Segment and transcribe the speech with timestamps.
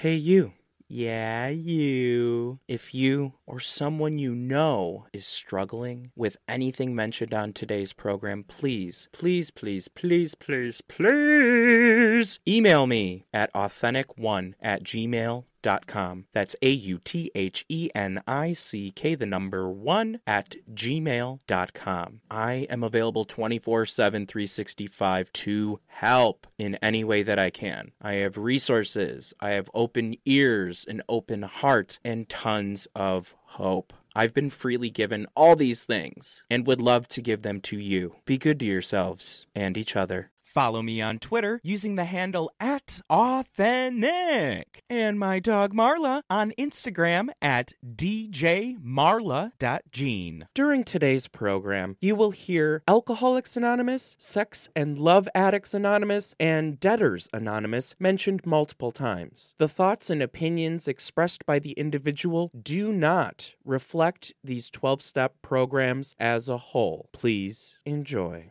[0.00, 0.54] Hey, you.
[0.88, 2.60] Yeah, you.
[2.66, 9.10] If you or someone you know is struggling with anything mentioned on today's program, please,
[9.12, 14.82] please, please, please, please, please email me at authentic1 at
[15.62, 16.26] gmail.com.
[16.32, 22.20] That's A U T H E N I C K, the number one, at gmail.com.
[22.30, 27.92] I am available 24 7, 365 to help in any way that I can.
[28.00, 33.92] I have resources, I have open ears, an open heart, and tons of hope.
[34.14, 38.16] I've been freely given all these things and would love to give them to you.
[38.24, 40.32] Be good to yourselves and each other.
[40.50, 44.82] Follow me on Twitter using the handle at Authentic.
[44.90, 48.78] And my dog Marla on Instagram at djmarla.gene.
[50.52, 57.28] During today's program, you will hear Alcoholics Anonymous, Sex and Love Addicts Anonymous, and Debtors
[57.32, 59.54] Anonymous mentioned multiple times.
[59.58, 66.16] The thoughts and opinions expressed by the individual do not reflect these 12 step programs
[66.18, 67.08] as a whole.
[67.12, 68.50] Please enjoy.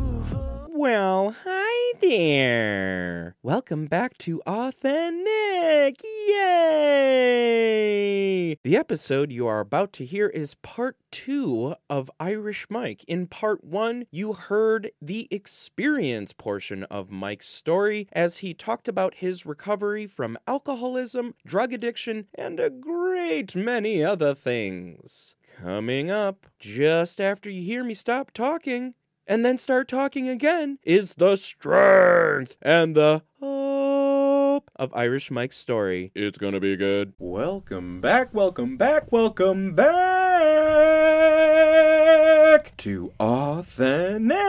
[0.81, 3.35] Well, hi there.
[3.43, 6.01] Welcome back to Authentic.
[6.27, 7.67] Yay!
[8.63, 13.05] The episode you are about to hear is part two of Irish Mike.
[13.07, 19.13] In part one, you heard the experience portion of Mike's story as he talked about
[19.13, 25.35] his recovery from alcoholism, drug addiction, and a great many other things.
[25.61, 28.95] Coming up, just after you hear me stop talking,
[29.27, 36.11] and then start talking again is the strength and the hope of Irish Mike's story.
[36.15, 37.13] It's gonna be good.
[37.17, 40.41] Welcome back, welcome back, welcome back
[42.77, 44.41] to Authentic.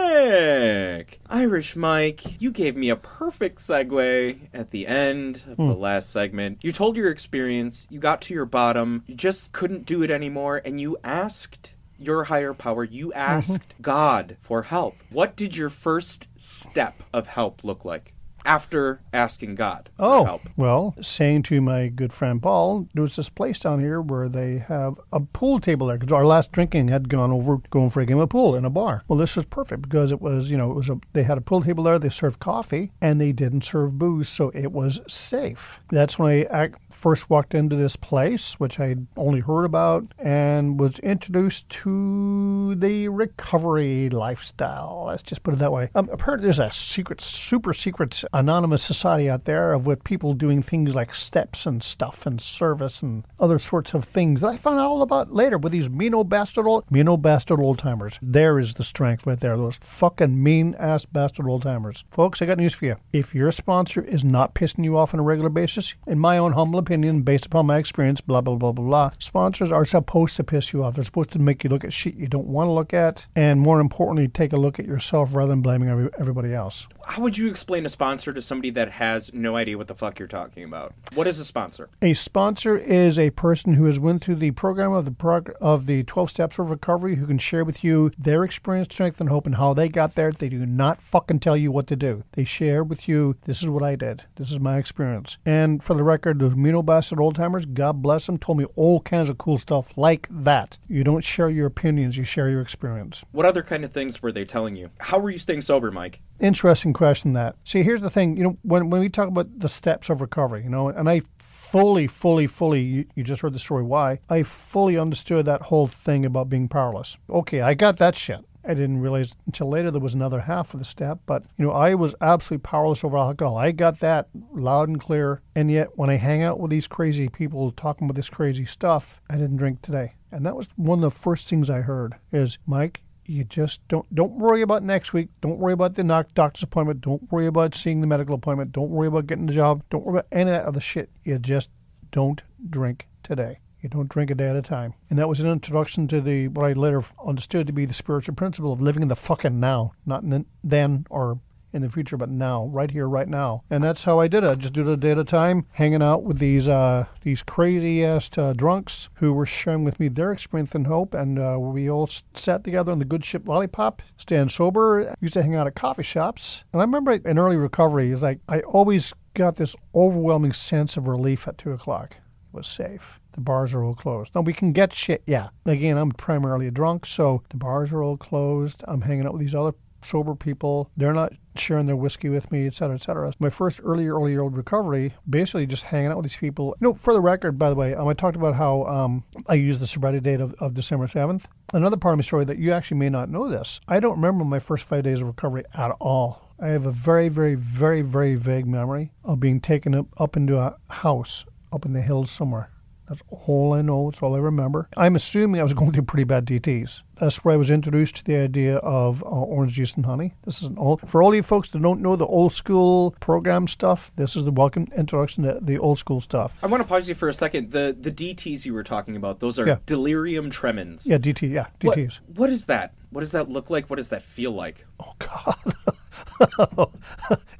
[1.29, 5.81] Irish Mike, you gave me a perfect segue at the end of the hmm.
[5.81, 6.59] last segment.
[6.63, 10.61] You told your experience, you got to your bottom, you just couldn't do it anymore,
[10.65, 13.19] and you asked your higher power, you mm-hmm.
[13.19, 14.97] asked God for help.
[15.11, 18.13] What did your first step of help look like
[18.45, 20.43] after asking God for Oh, help?
[20.57, 24.59] well, saying to my good friend Paul, there was this place down here where they
[24.59, 28.07] have a pool table there because our last drinking had gone over going for a
[28.07, 29.05] game of pool in a bar.
[29.09, 31.43] Well, this was perfect because it was, you know, it was a they had a
[31.43, 31.99] pool table there.
[31.99, 35.81] They served coffee and they didn't serve booze, so it was safe.
[35.91, 40.99] That's when I first walked into this place, which I'd only heard about, and was
[41.01, 45.05] introduced to the recovery lifestyle.
[45.09, 45.91] Let's just put it that way.
[45.95, 50.63] Um, apparently, there's a secret, super secret anonymous society out there of with people doing
[50.63, 54.79] things like steps and stuff and service and other sorts of things that I found
[54.79, 58.19] out all about later with these mean old bastard old mean old bastard old timers.
[58.23, 59.57] There is the strength right there.
[59.57, 62.05] Those fucking mean ass bastard old timers.
[62.11, 62.97] Folks, I got news for you.
[63.13, 66.53] If your sponsor is not pissing you off on a regular basis, in my own
[66.53, 70.45] humble opinion, based upon my experience, blah blah blah blah blah, sponsors are supposed to
[70.45, 70.95] piss you off.
[70.95, 73.61] They're supposed to make you look at shit you don't want to look at, and
[73.61, 76.87] more importantly, take a look at yourself rather than blaming every, everybody else.
[77.07, 80.19] How would you explain a sponsor to somebody that has no idea what the fuck
[80.19, 80.93] you're talking about?
[81.15, 81.89] What is a sponsor?
[82.01, 85.87] A sponsor is a person who has went through the program of the prog- of
[85.87, 89.47] the 12 steps of recovery who can share with you their experience, strength, and hope
[89.47, 90.31] and how they got there.
[90.31, 92.25] They do not fucking tell you what to do.
[92.33, 94.25] They share with you, this is what I did.
[94.37, 95.39] This is my experience.
[95.45, 99.01] And for the record, those Mino Bastard old timers, God bless them, told me all
[99.01, 100.79] kinds of cool stuff like that.
[100.89, 103.27] You don't share your opinions, you share your experience.
[103.31, 104.89] What other kind of things were they telling you?
[104.99, 106.23] How were you staying sober, Mike?
[106.41, 107.57] Interesting question that.
[107.65, 110.63] See, here's the thing, you know, when, when we talk about the steps of recovery,
[110.63, 114.43] you know, and I fully, fully, fully, you, you just heard the story why, I
[114.43, 117.19] fully understood that whole thing about being powerless.
[117.29, 118.47] Okay, I got that shit.
[118.65, 121.73] I didn't realize until later there was another half of the step, but you know,
[121.73, 123.57] I was absolutely powerless over alcohol.
[123.57, 125.41] I got that loud and clear.
[125.55, 129.21] And yet when I hang out with these crazy people talking about this crazy stuff,
[129.29, 130.15] I didn't drink today.
[130.31, 134.13] And that was one of the first things I heard is, Mike, you just don't
[134.15, 135.29] don't worry about next week.
[135.41, 137.01] Don't worry about the doc- doctor's appointment.
[137.01, 138.73] Don't worry about seeing the medical appointment.
[138.73, 139.83] Don't worry about getting the job.
[139.91, 141.11] Don't worry about any of that other shit.
[141.25, 141.71] You just
[142.11, 143.59] don't drink today.
[143.83, 144.95] You don't drink a day at a time.
[145.11, 148.37] And that was an introduction to the what I later understood to be the spiritual
[148.37, 151.41] principle of living in the fucking now, not in the then or
[151.73, 153.63] in the future, but now, right here, right now.
[153.71, 154.51] And that's how I did it.
[154.51, 157.43] I just did it a day at a time, hanging out with these uh, these
[157.43, 161.15] crazy ass uh, drunks who were sharing with me their experience and hope.
[161.15, 165.15] And uh, we all sat together on the good ship lollipop, staying sober.
[165.21, 166.65] Used to hang out at coffee shops.
[166.73, 171.09] And I remember in early recovery, it's like I always got this overwhelming sense of
[171.09, 172.13] relief at two o'clock.
[172.13, 173.19] It was safe.
[173.33, 174.35] The bars are all closed.
[174.35, 175.49] Now we can get shit, yeah.
[175.67, 178.83] Again, I'm primarily a drunk, so the bars are all closed.
[178.87, 179.75] I'm hanging out with these other
[180.05, 180.91] sober people.
[180.97, 183.33] They're not sharing their whiskey with me, et cetera, et cetera.
[183.39, 186.75] My first early, early old recovery, basically just hanging out with these people.
[186.81, 189.55] You know, for the record, by the way, um, I talked about how um, I
[189.55, 191.45] used the sobriety date of, of December 7th.
[191.73, 193.81] Another part of my story that you actually may not know this.
[193.89, 196.49] I don't remember my first five days of recovery at all.
[196.61, 200.59] I have a very, very, very, very vague memory of being taken up, up into
[200.59, 202.71] a house up in the hills somewhere.
[203.13, 204.11] That's all I know.
[204.11, 204.89] That's all I remember.
[204.97, 207.03] I'm assuming I was going through pretty bad DTs.
[207.21, 210.33] That's where I was introduced to the idea of uh, orange juice and honey.
[210.47, 213.69] This is an old for all you folks that don't know the old school program
[213.69, 214.13] stuff.
[214.17, 216.57] This is the welcome introduction to the old school stuff.
[216.63, 217.71] I want to pause you for a second.
[217.73, 219.77] The the DTs you were talking about, those are Yeah.
[219.85, 221.07] delirium tremens.
[221.07, 221.51] Yeah, DT.
[221.51, 222.21] Yeah, What, DTs.
[222.35, 222.95] what is that?
[223.11, 223.91] What does that look like?
[223.91, 224.87] What does that feel like?
[224.99, 226.89] Oh God,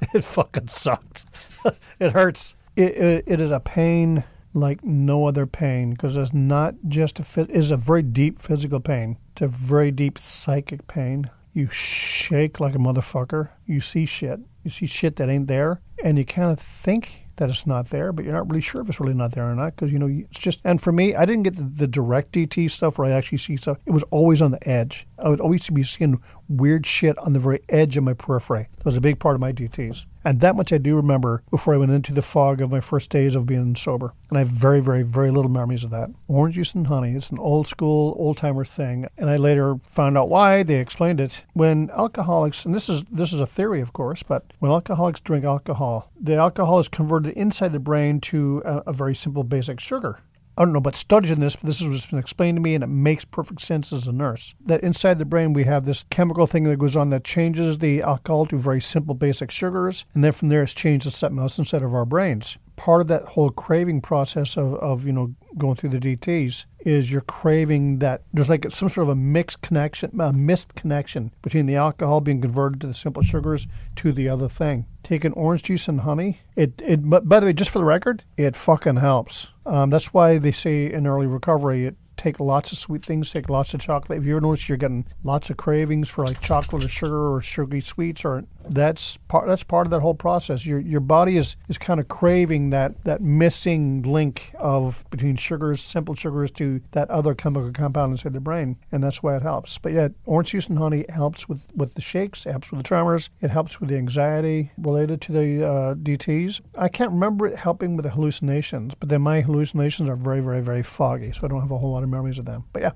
[0.15, 1.27] it fucking sucks.
[1.99, 2.55] it hurts.
[2.75, 4.23] It, it, it is a pain
[4.53, 9.17] like no other pain because it's not just a it's a very deep physical pain.
[9.33, 11.29] It's a very deep psychic pain.
[11.53, 13.49] You shake like a motherfucker.
[13.65, 14.39] You see shit.
[14.63, 18.11] You see shit that ain't there, and you kind of think that it's not there,
[18.11, 20.07] but you're not really sure if it's really not there or not because you know
[20.07, 20.59] it's just.
[20.63, 23.57] And for me, I didn't get the, the direct DT stuff where I actually see
[23.57, 23.77] stuff.
[23.85, 25.07] It was always on the edge.
[25.17, 26.21] I would always be seeing
[26.57, 28.67] weird shit on the very edge of my periphery.
[28.77, 30.05] That was a big part of my DTs.
[30.25, 33.09] And that much I do remember before I went into the fog of my first
[33.09, 34.13] days of being sober.
[34.29, 36.09] And I have very, very, very little memories of that.
[36.27, 39.07] Orange juice and honey, it's an old school, old timer thing.
[39.17, 41.43] And I later found out why they explained it.
[41.53, 45.43] When alcoholics, and this is this is a theory of course, but when alcoholics drink
[45.43, 50.19] alcohol, the alcohol is converted inside the brain to a, a very simple basic sugar.
[50.57, 52.83] I don't know about studying this, but this is what's been explained to me, and
[52.83, 54.53] it makes perfect sense as a nurse.
[54.65, 58.03] That inside the brain, we have this chemical thing that goes on that changes the
[58.03, 61.57] alcohol to very simple basic sugars, and then from there, it's changed to something else
[61.57, 62.57] inside of our brains.
[62.75, 67.11] Part of that whole craving process of, of you know going through the DTs is
[67.11, 71.65] you're craving that there's like some sort of a mixed connection, a missed connection between
[71.65, 74.85] the alcohol being converted to the simple sugars to the other thing.
[75.03, 77.09] Taking orange juice and honey, it it.
[77.09, 79.49] But by the way, just for the record, it fucking helps.
[79.65, 83.49] Um, that's why they say in early recovery, it take lots of sweet things, take
[83.49, 84.19] lots of chocolate.
[84.19, 87.41] If you ever notice you're getting lots of cravings for like chocolate or sugar or
[87.41, 90.65] sugary sweets, or that's part that's part of that whole process.
[90.65, 95.81] Your your body is is kind of craving that that missing link of between sugars,
[95.81, 99.77] simple sugars, to that other chemical compound inside the brain, and that's why it helps.
[99.77, 103.29] But yeah, orange juice and honey helps with with the shakes, helps with the tremors,
[103.41, 106.61] it helps with the anxiety related to the uh, DTS.
[106.77, 110.61] I can't remember it helping with the hallucinations, but then my hallucinations are very very
[110.61, 112.63] very foggy, so I don't have a whole lot of memories of them.
[112.73, 112.91] But yeah,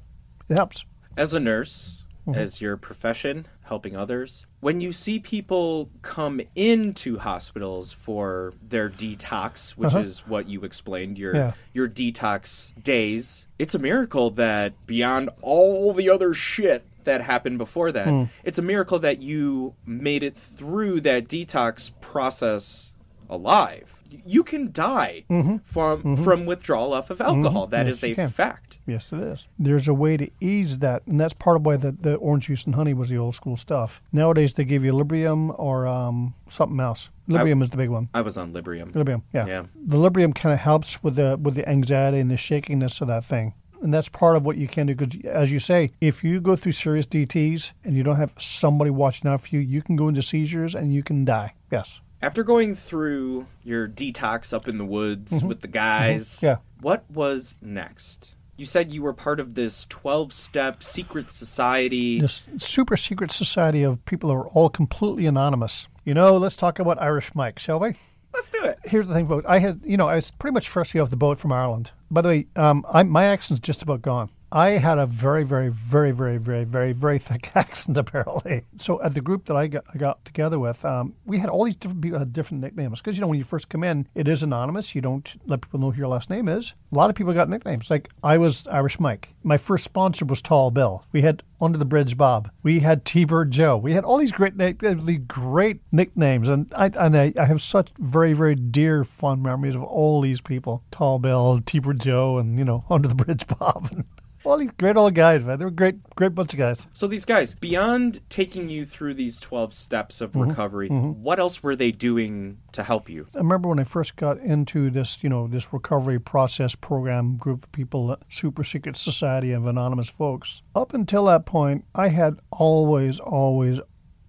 [0.50, 0.86] it helps.
[1.15, 2.39] As a nurse, Mm-hmm.
[2.39, 9.77] as your profession, helping others, when you see people come into hospitals for their detox,
[9.77, 10.00] which Uh-huh.
[10.00, 11.54] is what you explained, your Yeah.
[11.74, 17.94] your detox days, it's a miracle that beyond all the other shit that happened before
[17.94, 18.24] that, Hmm.
[18.44, 22.92] it's a miracle that you made it through that detox process
[23.30, 23.95] alive.
[24.25, 25.25] You can die
[25.63, 27.68] from from withdrawal off of alcohol.
[27.68, 27.88] That Mm-hmm.
[27.89, 28.30] Yes, is a can.
[28.30, 28.80] fact.
[28.86, 29.48] Yes, it is.
[29.59, 32.66] There's a way to ease that, and that's part of why the, the orange juice
[32.66, 34.02] and honey was the old school stuff.
[34.11, 37.09] Nowadays, they give you Librium or um, something else.
[37.30, 38.09] Librium is the big one.
[38.14, 38.94] I was on Librium.
[38.94, 39.45] Librium, yeah.
[39.45, 39.64] Yeah.
[39.76, 43.26] The Librium kind of helps with the with the anxiety and the shakiness of that
[43.26, 43.54] thing.
[43.81, 46.56] And that's part of what you can do because, as you say, if you go
[46.56, 50.07] through serious DTs and you don't have somebody watching out for you, you can go
[50.07, 51.54] into seizures and you can die.
[51.71, 51.99] Yes.
[52.21, 56.45] After going through your detox up in the woods with the guys, Mm-hmm.
[56.45, 56.56] Yeah.
[56.81, 58.33] what was next?
[58.56, 62.19] You said you were part of this 12 step secret society.
[62.19, 65.88] This super secret society of people who are all completely anonymous.
[66.06, 67.94] You know, let's talk about Irish Mike, shall we?
[68.33, 68.80] Let's do it.
[68.86, 69.45] here's the thing, folks.
[69.47, 71.92] I had, you know, I was pretty much freshly off the boat from Ireland.
[72.09, 74.30] By the way, um, I, my accent's just about gone.
[74.51, 78.63] I had a very, very, very, very, very, very, very thick accent apparently.
[78.77, 81.66] So at the group that I got, I got together with, um, we had all
[81.66, 84.27] these different people had different nicknames because you know when you first come in, it
[84.27, 84.95] is anonymous.
[84.95, 86.73] You don't let people know who your last name is.
[86.92, 87.92] A lot of people got nicknames.
[87.92, 89.30] Like I was Irish Mike.
[89.44, 91.04] My first sponsor was Tall Bill.
[91.11, 92.49] We had Under the Bridge Bob.
[92.63, 93.75] We had T-Bird Joe.
[93.75, 97.89] We had all these great, really great nicknames, and I and I, I have such
[97.99, 102.63] very, very dear, fond memories of all these people: Tall Bill, T-Bird Joe, and you
[102.63, 104.06] know Under the Bridge Bob.
[104.47, 105.59] Well, these great old guys, man.
[105.59, 106.87] They're a great, great bunch of guys.
[106.94, 110.49] So these guys, beyond taking you through these 12 steps of Mm-hmm.
[110.49, 113.27] recovery, what else were they doing to help you?
[113.35, 117.66] I remember when I first got into this, you know, this recovery process program group
[117.66, 120.61] of people, Super Secret Society of Anonymous folks.
[120.75, 123.81] Up until that point, I had always, always,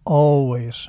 [0.05, 0.89] always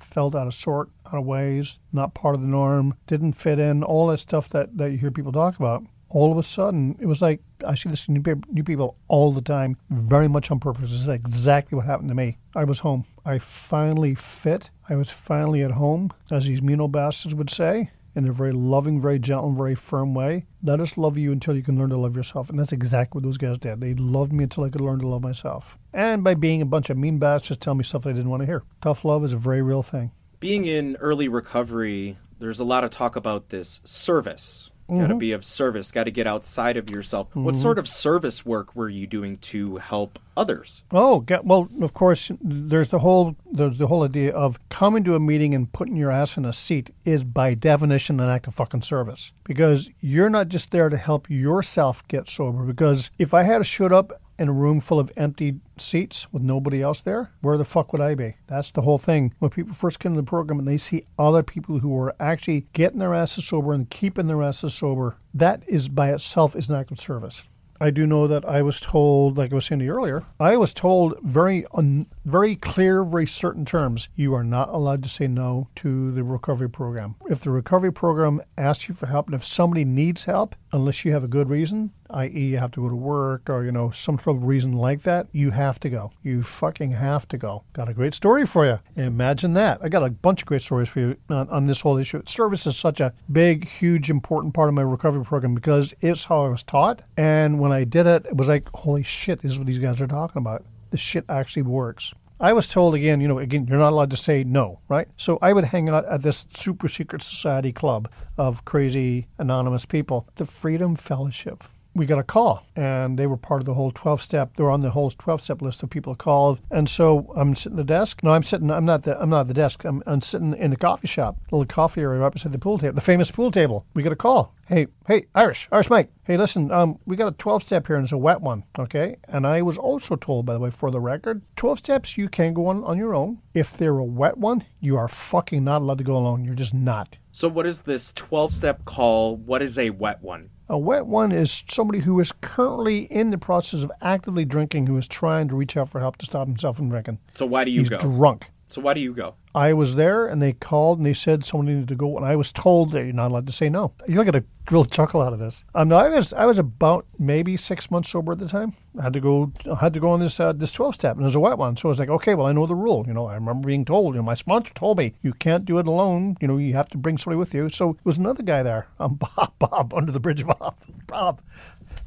[0.00, 3.82] felt out of sort, out of ways, not part of the norm, didn't fit in,
[3.82, 5.84] all that stuff that, that you hear people talk about.
[6.14, 9.40] All of a sudden, it was like I see this new, new people all the
[9.40, 10.90] time, very much on purpose.
[10.90, 12.36] This is exactly what happened to me.
[12.54, 13.06] I was home.
[13.24, 14.68] I finally fit.
[14.90, 18.52] I was finally at home, as these mean old bastards would say, in a very
[18.52, 20.44] loving, very gentle, very firm way.
[20.62, 22.50] Let us love you until you can learn to love yourself.
[22.50, 23.80] And that's exactly what those guys did.
[23.80, 25.78] They loved me until I could learn to love myself.
[25.94, 28.46] And by being a bunch of mean bastards, tell me stuff I didn't want to
[28.46, 28.64] hear.
[28.82, 30.10] Tough love is a very real thing.
[30.40, 34.71] Being in early recovery, there's a lot of talk about this service.
[34.92, 35.08] Got Mm-hmm.
[35.08, 37.28] to be of service, got to get outside of yourself.
[37.34, 40.82] What sort of service work were you doing to help others?
[40.90, 45.20] Oh, well, of course, there's the whole there's the whole idea of coming to a
[45.20, 48.82] meeting and putting your ass in a seat is by definition an act of fucking
[48.82, 52.62] service because you're not just there to help yourself get sober.
[52.64, 56.82] Because if I had showed up in a room full of empty seats with nobody
[56.82, 58.36] else there, where the fuck would I be?
[58.46, 59.34] That's the whole thing.
[59.38, 62.66] When people first come to the program and they see other people who are actually
[62.72, 66.76] getting their asses sober and keeping their asses sober, that is by itself is an
[66.76, 67.44] act of service.
[67.82, 70.56] I do know that I was told, like I was saying to you earlier, I
[70.56, 74.08] was told very, un, very clear, very certain terms.
[74.14, 77.16] You are not allowed to say no to the recovery program.
[77.28, 81.10] If the recovery program asks you for help, and if somebody needs help, unless you
[81.10, 84.18] have a good reason, i.e., you have to go to work or you know some
[84.18, 86.12] sort of reason like that, you have to go.
[86.22, 87.64] You fucking have to go.
[87.72, 88.80] Got a great story for you.
[88.96, 89.80] Imagine that.
[89.82, 92.22] I got a bunch of great stories for you on, on this whole issue.
[92.26, 96.44] Service is such a big, huge, important part of my recovery program because it's how
[96.44, 97.02] I was taught.
[97.16, 100.00] And when I did it, it was like, holy shit, this is what these guys
[100.00, 100.64] are talking about.
[100.90, 102.12] This shit actually works.
[102.42, 105.06] I was told again, you know, again, you're not allowed to say no, right?
[105.16, 110.26] So I would hang out at this super secret society club of crazy anonymous people,
[110.34, 111.62] the Freedom Fellowship.
[111.94, 114.56] We got a call, and they were part of the whole 12 step.
[114.56, 116.58] They were on the whole 12 step list of people called.
[116.70, 118.22] And so I'm sitting at the desk.
[118.22, 118.70] No, I'm sitting.
[118.70, 119.02] I'm not.
[119.02, 119.84] The, I'm not at the desk.
[119.84, 122.94] I'm, I'm sitting in the coffee shop, little coffee area right beside the pool table,
[122.94, 123.84] the famous pool table.
[123.94, 124.54] We got a call.
[124.72, 126.10] Hey, hey, Irish, Irish Mike.
[126.24, 129.16] Hey, listen, um, we got a 12 step here and it's a wet one, okay?
[129.28, 132.54] And I was also told, by the way, for the record, 12 steps you can
[132.54, 133.42] go on on your own.
[133.52, 136.44] If they're a wet one, you are fucking not allowed to go alone.
[136.44, 137.18] You're just not.
[137.32, 139.36] So, what is this 12 step call?
[139.36, 140.48] What is a wet one?
[140.68, 144.96] A wet one is somebody who is currently in the process of actively drinking who
[144.96, 147.18] is trying to reach out for help to stop himself from drinking.
[147.32, 147.98] So, why do you He's go?
[147.98, 148.46] drunk.
[148.72, 149.34] So, why do you go?
[149.54, 152.36] I was there and they called and they said someone needed to go and I
[152.36, 153.92] was told that you're not allowed to say no.
[154.08, 155.62] You'll get a real chuckle out of this.
[155.74, 158.72] Um, no, I was I was about maybe six months sober at the time.
[158.98, 161.24] I had to go I had to go on this uh, this twelve step and
[161.24, 161.76] it was a wet one.
[161.76, 163.04] So I was like, okay, well I know the rule.
[163.06, 164.14] You know, I remember being told.
[164.14, 166.38] You know, my sponsor told me you can't do it alone.
[166.40, 167.68] You know, you have to bring somebody with you.
[167.68, 168.86] So it was another guy there.
[168.98, 171.42] Um, Bob, Bob, under the bridge, of Bob, Bob.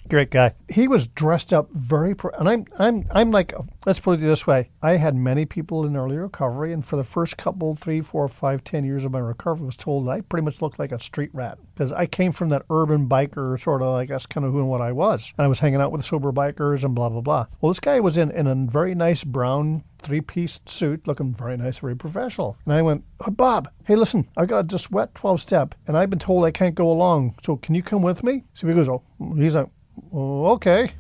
[0.07, 0.53] Great guy.
[0.69, 3.53] He was dressed up very, pro- and I'm, I'm, I'm like,
[3.87, 4.69] let's put it this way.
[4.81, 8.63] I had many people in early recovery, and for the first couple, three, four, five,
[8.63, 11.31] ten years of my recovery, was told that I pretty much looked like a street
[11.33, 14.59] rat because I came from that urban biker sort of, like that's kind of who
[14.59, 15.33] and what I was.
[15.37, 17.47] And I was hanging out with sober bikers and blah blah blah.
[17.59, 21.57] Well, this guy was in in a very nice brown three piece suit, looking very
[21.57, 22.57] nice, very professional.
[22.65, 26.11] And I went, oh, Bob, hey, listen, I've got this wet 12 step, and I've
[26.11, 27.35] been told I can't go along.
[27.43, 28.43] So can you come with me?
[28.53, 29.01] So he goes, oh,
[29.35, 29.67] he's like,
[30.15, 30.91] oh, okay.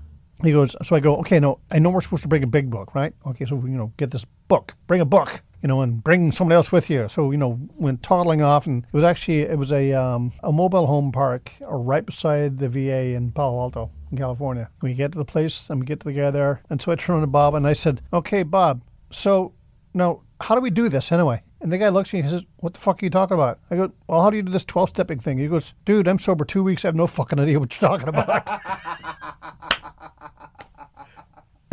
[0.43, 2.69] He goes, so I go, okay, no, I know we're supposed to bring a big
[2.69, 3.13] book, right?
[3.25, 6.53] Okay, so, you know, get this book, bring a book, you know, and bring someone
[6.53, 7.07] else with you.
[7.07, 10.51] So, you know, went toddling off, and it was actually, it was a, um, a
[10.51, 14.69] mobile home park uh, right beside the VA in Palo Alto, in California.
[14.81, 16.95] We get to the place, and we get to the guy there, and so I
[16.95, 18.81] turned to Bob, and I said, okay, Bob,
[19.11, 19.53] so
[19.93, 21.41] now, how do we do this anyway?
[21.61, 23.59] And the guy looks at me and says, What the fuck are you talking about?
[23.71, 25.37] I go, Well, how do you do this 12 stepping thing?
[25.37, 26.85] He goes, Dude, I'm sober two weeks.
[26.85, 28.47] I have no fucking idea what you're talking about.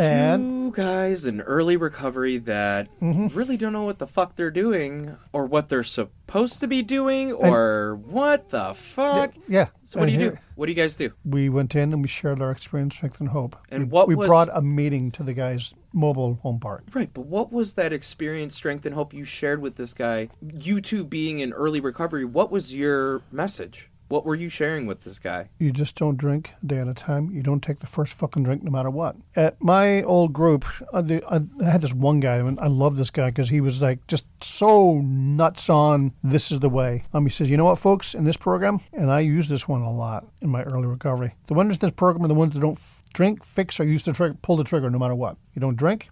[0.03, 3.29] and Two guys in early recovery that Mm-hmm.
[3.37, 7.33] really don't know what the fuck they're doing or what they're supposed to be doing
[7.33, 9.35] or what the fuck.
[9.49, 9.69] yeah.
[9.85, 10.39] So, what do you and do?
[10.55, 11.13] What do you guys do?
[11.25, 13.57] We went in and we shared our experience, strength, and hope.
[13.71, 16.85] And we, what we was- brought a meeting to the guy's mobile home park.
[16.95, 20.29] Right, but what was that experience, strength, and hope you shared with this guy?
[20.41, 23.91] You two being in early recovery, what was your message?
[24.13, 25.49] What were you sharing with this guy?
[25.59, 27.31] You just don't drink a day at a time.
[27.31, 29.17] You don't take the first fucking drink no matter what.
[29.37, 30.99] At my old group, I,
[31.65, 35.01] had this one guy, and I love this guy because he was like just so
[35.01, 37.07] nuts on this is the way.
[37.15, 39.81] Um, he says, you know what, folks, in this program, and I use this one
[39.81, 41.35] a lot in my early recovery.
[41.47, 44.03] The winners in this program are the ones that don't f- Drink, fix, or use
[44.03, 45.39] the trigger, pull the trigger no matter what.
[45.55, 46.11] You don't drink,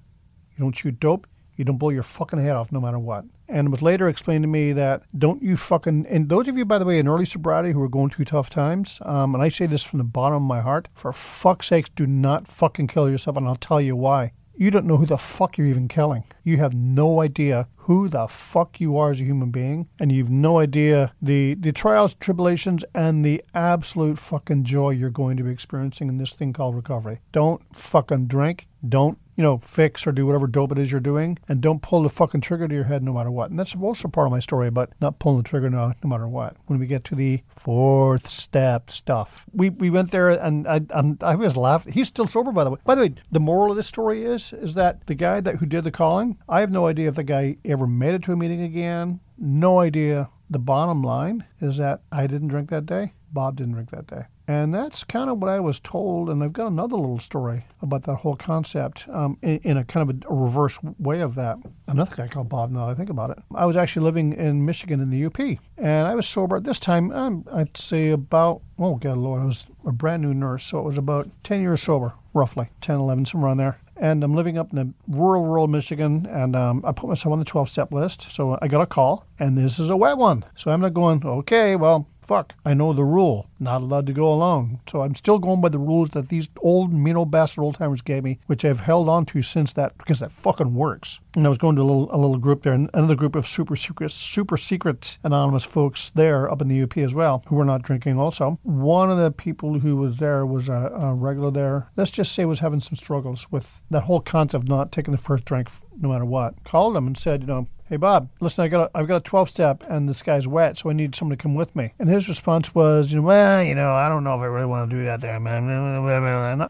[0.56, 1.26] you don't shoot dope,
[1.56, 3.26] you don't blow your fucking head off no matter what.
[3.50, 6.78] And was later explained to me that don't you fucking, and those of you, by
[6.78, 9.66] the way, in early sobriety who are going through tough times, um, and I say
[9.66, 13.36] this from the bottom of my heart, for fuck's sakes, do not fucking kill yourself,
[13.36, 14.32] and I'll tell you why.
[14.54, 16.24] You don't know who the fuck you're even killing.
[16.42, 20.30] You have no idea who the fuck you are as a human being, and you've
[20.30, 25.50] no idea the the trials, tribulations, and the absolute fucking joy you're going to be
[25.50, 27.20] experiencing in this thing called recovery.
[27.32, 28.68] Don't fucking drink.
[28.86, 32.02] Don't you know fix or do whatever dope it is you're doing, and don't pull
[32.02, 33.48] the fucking trigger to your head no matter what.
[33.48, 36.28] And that's also part of my story about not pulling the trigger no, no matter
[36.28, 36.56] what.
[36.66, 40.82] When we get to the fourth step stuff, we we went there and I
[41.22, 41.94] I was laughing.
[41.94, 42.78] He's still sober, by the way.
[42.84, 45.64] By the way, the moral of this story is is that the guy that who
[45.66, 48.36] did the calling, I have no idea if the guy ever made it to a
[48.36, 49.20] meeting again.
[49.38, 50.30] No idea.
[50.48, 53.12] The bottom line is that I didn't drink that day.
[53.32, 54.24] Bob didn't drink that day.
[54.48, 56.28] And that's kind of what I was told.
[56.28, 60.10] And I've got another little story about that whole concept um, in, in a kind
[60.10, 61.58] of a, reverse way of that.
[61.86, 63.38] Another guy called Bob, now I think about it.
[63.54, 65.38] I was actually living in Michigan in the UP.
[65.78, 69.44] And I was sober at this time, um, I'd say about, oh, God, Lord, I
[69.44, 70.64] was a brand new nurse.
[70.64, 74.34] So it was about 10 years sober, roughly 10, 11, somewhere around there and I'm
[74.34, 77.68] living up in the rural, rural Michigan, and um, I put myself on the 12
[77.68, 78.32] step list.
[78.32, 80.44] So I got a call, and this is a wet one.
[80.56, 83.48] So I'm not going, okay, well, fuck, I know the rule.
[83.58, 84.78] Not allowed to go alone.
[84.88, 88.02] So I'm still going by the rules that these old, mean old bastard old timers
[88.02, 91.18] gave me, which I've held on to since that, because that fucking works.
[91.34, 93.48] And I was going to a little, a little group there, and another group of
[93.48, 97.64] super secret, super secret anonymous folks there up in the UP as well, who were
[97.64, 98.60] not drinking also.
[98.62, 101.90] One of the people who was there was a, a regular there.
[101.96, 105.18] Let's just say was having some struggles with that whole concept of not taking the
[105.18, 105.68] first drink
[106.00, 106.62] no matter what.
[106.62, 109.20] Called him and said, you know, hey Bob, listen, I got a, I've got a
[109.20, 111.92] 12 step and this guy's wet, so I need someone to come with me.
[111.98, 114.66] And his response was, you know, well, you know, I don't know if I really
[114.66, 115.64] want to do that there, man.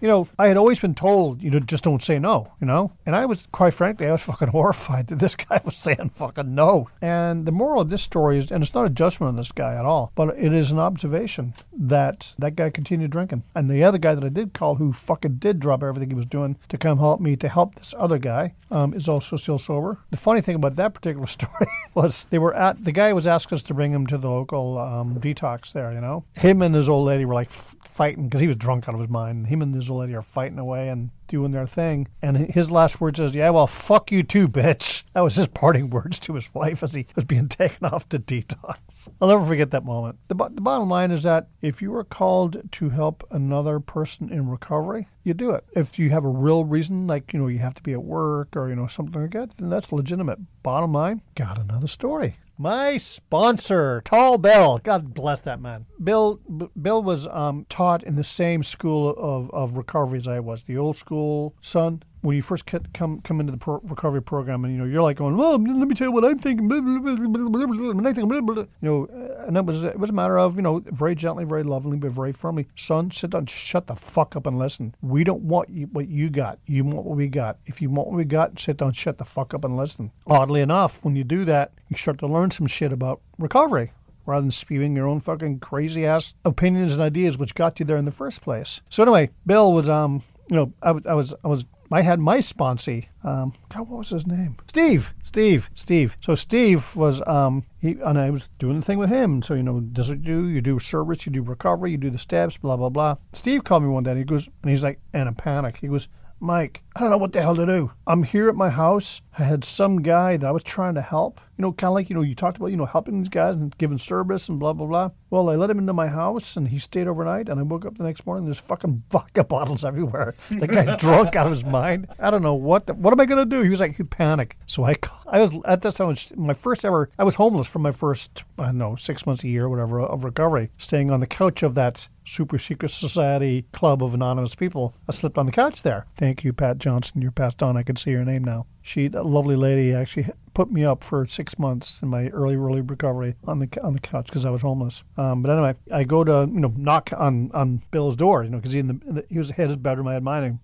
[0.00, 2.92] You know, I had always been told, you know, just don't say no, you know.
[3.04, 6.54] And I was, quite frankly, I was fucking horrified that this guy was saying fucking
[6.54, 6.88] no.
[7.02, 9.74] And the moral of this story is, and it's not a judgment on this guy
[9.74, 13.42] at all, but it is an observation that that guy continued drinking.
[13.54, 16.24] And the other guy that I did call, who fucking did drop everything he was
[16.24, 19.98] doing to come help me to help this other guy, um, is also still sober.
[20.10, 23.56] The funny thing about that particular story was they were at the guy was asking
[23.56, 25.92] us to bring him to the local um, detox there.
[25.92, 28.88] You know, him and his old lady were like f- fighting because he was drunk
[28.88, 29.46] out of his mind.
[29.46, 32.08] Him and his old lady are fighting away and doing their thing.
[32.20, 35.90] And his last words is, "Yeah, well, fuck you too, bitch." That was his parting
[35.90, 39.08] words to his wife as he was being taken off to detox.
[39.20, 40.18] I'll never forget that moment.
[40.28, 44.30] The, bo- the bottom line is that if you are called to help another person
[44.30, 45.64] in recovery, you do it.
[45.74, 48.56] If you have a real reason, like, you know, you have to be at work
[48.56, 50.38] or, you know, something like that, then that's legitimate.
[50.62, 52.36] Bottom line, got another story.
[52.60, 54.80] My sponsor, Tall Bill.
[54.82, 55.86] God bless that man.
[56.04, 56.38] Bill
[56.78, 60.76] Bill was um, taught in the same school of, of recovery as I was, the
[60.76, 62.02] old school son.
[62.22, 65.16] When you first come come into the pro- recovery program, and you know you're like
[65.16, 66.68] going, well, let me tell you what I'm thinking.
[66.68, 69.46] Blah, blah, blah, blah, blah, blah, blah, I think, blah, blah, blah." You know, uh,
[69.46, 72.10] and it was it was a matter of you know very gently, very lovingly, but
[72.10, 74.94] very firmly, son, sit down, shut the fuck up, and listen.
[75.00, 76.58] We don't want you, what you got.
[76.66, 77.58] You want what we got.
[77.66, 80.12] If you want what we got, sit down, shut the fuck up, and listen.
[80.26, 83.92] Oddly enough, when you do that, you start to learn some shit about recovery
[84.26, 87.96] rather than spewing your own fucking crazy ass opinions and ideas which got you there
[87.96, 88.80] in the first place.
[88.88, 92.38] So anyway, Bill was um you know I I was I was I had my
[92.38, 94.56] sponsee um God what was his name?
[94.68, 96.16] Steve Steve Steve.
[96.20, 99.42] So Steve was um he and I was doing the thing with him.
[99.42, 102.18] So you know does it do you do service you do recovery you do the
[102.18, 103.16] steps blah blah blah.
[103.32, 105.78] Steve called me one day and he goes and he's like in a panic.
[105.78, 106.08] He goes
[106.42, 107.92] Mike, I don't know what the hell to do.
[108.06, 109.20] I'm here at my house.
[109.38, 111.38] I had some guy that I was trying to help.
[111.58, 113.54] You know, kind of like, you know, you talked about, you know, helping these guys
[113.56, 115.10] and giving service and blah, blah, blah.
[115.28, 117.50] Well, I let him into my house and he stayed overnight.
[117.50, 120.34] And I woke up the next morning, there's fucking vodka bottles everywhere.
[120.48, 122.08] The guy drunk out of his mind.
[122.18, 123.62] I don't know what, the, what am I going to do?
[123.62, 124.56] He was like, he'd panic.
[124.64, 124.94] So I,
[125.26, 128.66] I was, at that time, my first ever, I was homeless for my first, I
[128.66, 131.74] don't know, six months, a year, or whatever, of recovery, staying on the couch of
[131.74, 134.94] that super secret society club of anonymous people.
[135.08, 136.06] I slept on the couch there.
[136.14, 137.20] Thank you, Pat Johnson.
[137.20, 137.76] You're passed on.
[137.76, 138.66] I can see your name now.
[138.82, 142.80] She, that lovely lady, actually put me up for six months in my early, early
[142.80, 145.02] recovery on the on the couch because I was homeless.
[145.16, 148.58] Um, but anyway, I go to you know knock on on Bill's door, you know,
[148.58, 150.44] because he in the, in the he was of his bedroom, I had mine.
[150.44, 150.58] And,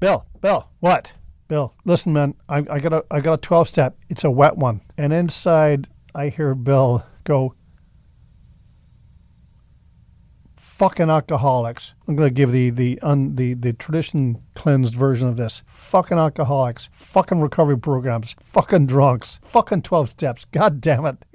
[0.00, 1.12] Bill, Bill, what?
[1.48, 3.96] Bill, listen, man, I, I got a I got a twelve step.
[4.08, 7.54] It's a wet one, and inside I hear Bill go,
[10.80, 11.92] fucking alcoholics.
[12.08, 15.62] I'm going to give the the un, the the tradition cleansed version of this.
[15.66, 20.46] Fucking alcoholics, fucking recovery programs, fucking drunks, fucking 12 steps.
[20.46, 21.18] God damn it.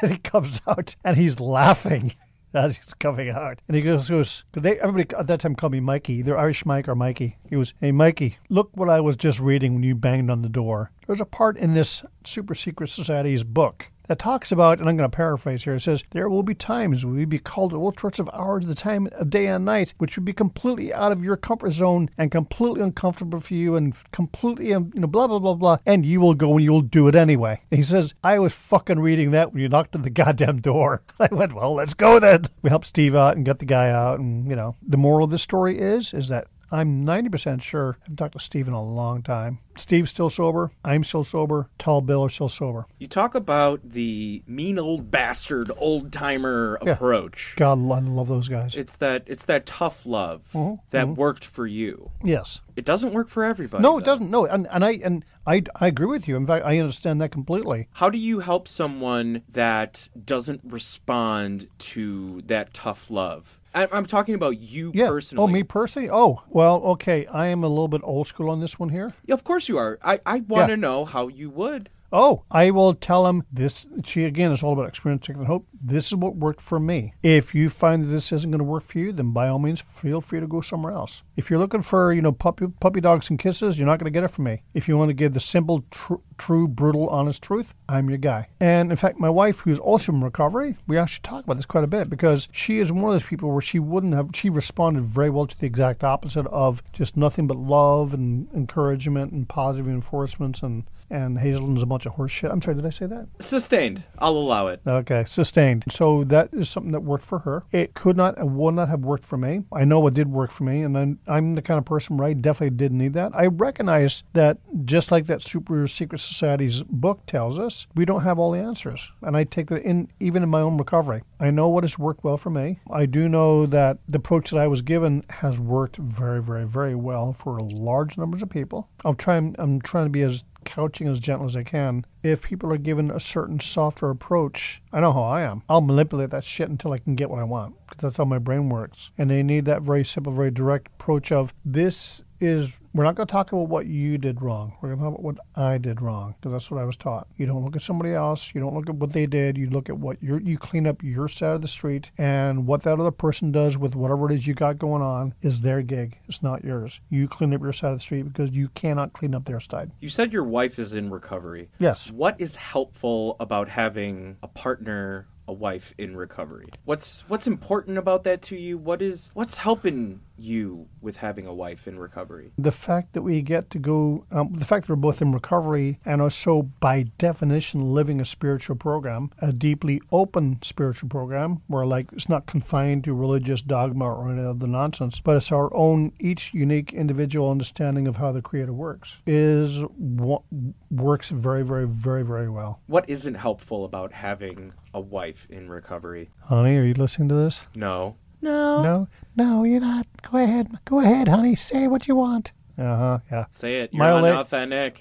[0.00, 2.14] and he comes out and he's laughing.
[2.54, 3.60] as he's coming out.
[3.66, 6.86] And he goes, goes, they, everybody at that time called me Mikey, either Irish Mike
[6.86, 7.38] or Mikey.
[7.48, 10.48] He goes, Hey, Mikey, look what I was just reading when you banged on the
[10.50, 10.92] door.
[11.06, 15.10] There's a part in this Super Secret Society's book that talks about, and I'm going
[15.10, 15.74] to paraphrase here.
[15.74, 18.64] It says, There will be times when we be called at all sorts of hours
[18.64, 21.72] of the time of day and night, which would be completely out of your comfort
[21.72, 25.78] zone and completely uncomfortable for you and completely, um, you know, blah, blah, blah, blah.
[25.86, 27.60] And you will go and you'll do it anyway.
[27.70, 31.02] And he says, I was fucking reading that when you knocked on the goddamn door.
[31.20, 32.46] I went, Well, let's go then.
[32.62, 34.18] We helped Steve out and got the guy out.
[34.18, 38.16] And, you know, the moral of this story is, is that I'm 90% sure I've
[38.16, 39.58] talked to Steve in a long time.
[39.76, 40.70] Steve's still sober.
[40.84, 41.68] I'm still sober.
[41.78, 42.86] Tall Bill are still sober.
[42.98, 46.92] You talk about the mean old bastard, old timer Yeah.
[46.92, 47.54] approach.
[47.56, 48.74] God, I love those guys.
[48.76, 52.10] It's that it's that tough love Mhm, that worked for you.
[52.24, 52.60] yes.
[52.74, 53.82] It doesn't work for everybody.
[53.82, 54.12] No, it though.
[54.12, 54.30] doesn't.
[54.30, 56.36] No, and, and I and I I agree with you.
[56.36, 57.88] In fact, I understand that completely.
[57.92, 63.58] How do you help someone that doesn't respond to that tough love?
[63.74, 65.08] I'm talking about you Yeah.
[65.08, 65.42] personally.
[65.44, 66.10] Oh, me personally.
[66.10, 67.26] Oh, well, okay.
[67.26, 69.14] I am a little bit old school on this one here.
[69.24, 69.98] Yeah, Of course you are.
[70.02, 70.66] I, I want Yeah.
[70.68, 71.88] to know how you would.
[72.12, 73.86] Oh, I will tell him this.
[74.04, 75.66] She again, is all about experience, and hope.
[75.84, 77.14] This is what worked for me.
[77.22, 79.80] If you find that this isn't going to work for you, then by all means,
[79.80, 81.22] feel free to go somewhere else.
[81.36, 84.16] If you're looking for, you know, puppy puppy dogs and kisses, you're not going to
[84.16, 84.62] get it from me.
[84.74, 88.48] If you want to give the simple, tr- true, brutal, honest truth, I'm your guy.
[88.60, 91.84] And in fact, my wife, who's also in recovery, we actually talk about this quite
[91.84, 94.30] a bit because she is one of those people where she wouldn't have.
[94.34, 99.32] She responded very well to the exact opposite of just nothing but love and encouragement
[99.32, 102.50] and positive reinforcements and and Hazelton's a bunch of horse shit.
[102.50, 103.28] I'm sorry, did I say that?
[103.38, 104.02] Sustained.
[104.18, 104.80] I'll allow it.
[104.86, 105.84] Okay, sustained.
[105.90, 107.64] So that is something that worked for her.
[107.70, 109.64] It could not and would not have worked for me.
[109.72, 112.28] I know it did work for me, and I'm, I'm the kind of person where
[112.28, 113.32] I definitely didn't need that.
[113.34, 118.38] I recognize that just like that Super Secret Society's book tells us, we don't have
[118.38, 119.10] all the answers.
[119.20, 121.22] And I take that in even in my own recovery.
[121.38, 122.78] I know what has worked well for me.
[122.90, 126.94] I do know that the approach that I was given has worked very, very, very
[126.94, 128.88] well for large numbers of people.
[129.04, 132.04] I'm trying I'm trying to be as couching as gentle as I can.
[132.22, 135.62] If people are given a certain softer approach, I know how I am.
[135.68, 138.38] I'll manipulate that shit until I can get what I want because that's how my
[138.38, 139.10] brain works.
[139.18, 142.70] And they need that very simple, very direct approach of this is.
[142.94, 144.74] We're not going to talk about what you did wrong.
[144.80, 147.26] We're going to talk about what I did wrong because that's what I was taught.
[147.38, 148.52] You don't look at somebody else.
[148.54, 149.56] You don't look at what they did.
[149.56, 152.82] You look at what you you clean up your side of the street and what
[152.82, 156.18] that other person does with whatever it is you got going on is their gig.
[156.28, 157.00] It's not yours.
[157.08, 159.90] You clean up your side of the street because you cannot clean up their side.
[160.00, 161.70] You said your wife is in recovery.
[161.78, 162.10] Yes.
[162.10, 166.68] What is helpful about having a partner, a wife in recovery?
[166.84, 168.76] What's what's important about that to you?
[168.76, 172.52] What is what's helping you with having a wife in recovery?
[172.58, 175.98] the fact that we get to go, um, the fact that we're both in recovery
[176.04, 181.86] and are so, by definition, living a spiritual program, a deeply open spiritual program, where
[181.86, 186.12] like it's not confined to religious dogma or any other nonsense, but it's our own,
[186.20, 190.42] each unique individual understanding of how the Creator works, is what
[190.90, 192.80] works very, very, very, very well.
[192.86, 196.30] What isn't helpful about having a wife in recovery?
[196.44, 197.66] Honey, are you listening to this?
[197.74, 198.16] No.
[198.42, 198.82] No.
[198.82, 200.06] No, no, you're not.
[200.30, 201.54] Go ahead, go ahead, honey.
[201.54, 202.52] Say what you want.
[202.78, 203.18] Uh huh.
[203.30, 203.44] Yeah.
[203.54, 203.92] Say it.
[203.92, 204.30] You're My old la-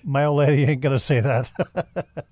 [0.04, 1.52] My old lady ain't gonna say that.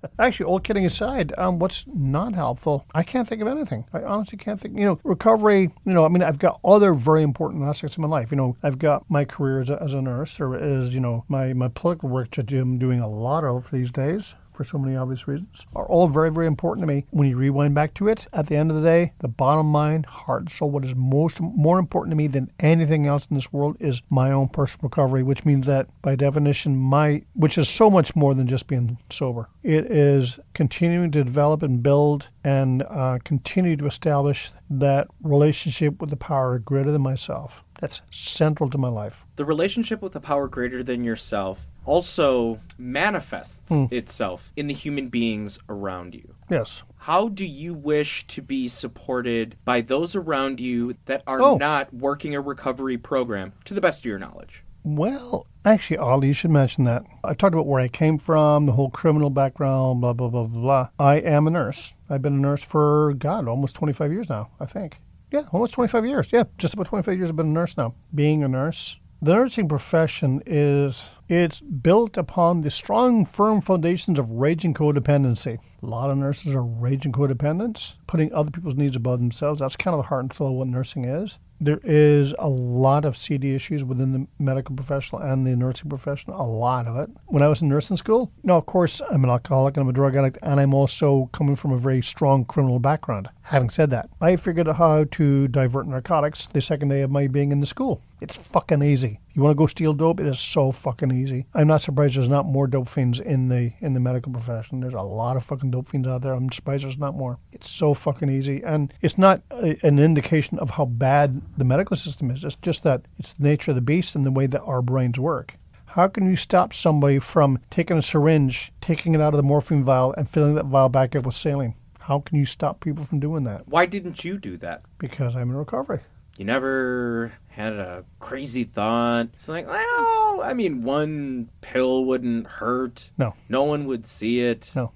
[0.18, 2.84] Actually, all kidding aside, um, what's not helpful?
[2.94, 3.86] I can't think of anything.
[3.92, 4.78] I honestly can't think.
[4.78, 5.62] You know, recovery.
[5.62, 8.30] You know, I mean, I've got other very important aspects of my life.
[8.30, 11.24] You know, I've got my career as a, as a nurse, or as you know,
[11.26, 14.34] my my political work that I'm doing a lot of these days.
[14.52, 17.06] For so many obvious reasons, are all very, very important to me.
[17.10, 20.02] When you rewind back to it, at the end of the day, the bottom line,
[20.02, 23.52] heart and soul, what is most more important to me than anything else in this
[23.52, 27.88] world is my own personal recovery, which means that by definition, my which is so
[27.90, 29.48] much more than just being sober.
[29.62, 36.10] It is continuing to develop and build and uh, continue to establish that relationship with
[36.10, 37.64] the power greater than myself.
[37.80, 39.24] That's central to my life.
[39.36, 43.84] The relationship with a power greater than yourself also manifests Hmm.
[43.90, 46.34] itself in the human beings around you.
[46.48, 46.82] Yes.
[47.04, 51.56] How do you wish to be supported by those around you that are Oh.
[51.56, 54.62] not working a recovery program to the best of your knowledge?
[54.82, 57.04] Well, actually, Ollie, you should mention that.
[57.22, 60.60] I talked about where I came from, the whole criminal background, blah, blah, blah, blah,
[60.60, 60.88] blah.
[60.98, 61.94] I am a nurse.
[62.08, 64.98] I've been a nurse for, God, almost 25 years now, I think.
[65.30, 66.32] Yeah, almost 25 years.
[66.32, 67.94] Yeah, just about 25 years I've been a nurse now.
[68.14, 74.28] Being a nurse, the nursing profession is it's built upon the strong, firm foundations of
[74.28, 75.60] raging codependency.
[75.80, 79.60] A lot of nurses are raging codependents, putting other people's needs above themselves.
[79.60, 81.38] That's kind of the heart and soul of what nursing is.
[81.60, 86.32] There is a lot of CD issues within the medical professional and the nursing profession,
[86.32, 87.10] a lot of it.
[87.26, 89.92] When I was in nursing school, now, of course, I'm an alcoholic and I'm a
[89.92, 93.28] drug addict, and I'm also coming from a very strong criminal background.
[93.50, 97.26] Having said that, I figured out how to divert narcotics the second day of my
[97.26, 98.00] being in the school.
[98.20, 99.18] It's fucking easy.
[99.34, 100.20] You want to go steal dope?
[100.20, 101.46] It is so fucking easy.
[101.52, 104.78] I'm not surprised there's not more dope fiends in the in the medical profession.
[104.78, 106.32] There's a lot of fucking dope fiends out there.
[106.32, 107.40] I'm surprised there's not more.
[107.50, 111.96] It's so fucking easy, and it's not a, an indication of how bad the medical
[111.96, 112.44] system is.
[112.44, 115.18] It's just that it's the nature of the beast and the way that our brains
[115.18, 115.56] work.
[115.86, 119.82] How can you stop somebody from taking a syringe, taking it out of the morphine
[119.82, 121.74] vial, and filling that vial back up with saline?
[122.10, 123.68] How can you stop people from doing that?
[123.68, 124.82] Why didn't you do that?
[124.98, 126.00] Because I'm in recovery.
[126.36, 129.28] You never had a crazy thought.
[129.34, 133.10] It's like, well, I mean, one pill wouldn't hurt.
[133.16, 133.34] No.
[133.48, 134.72] No one would see it.
[134.74, 134.90] No.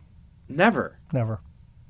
[0.49, 0.99] Never.
[1.13, 1.39] Never.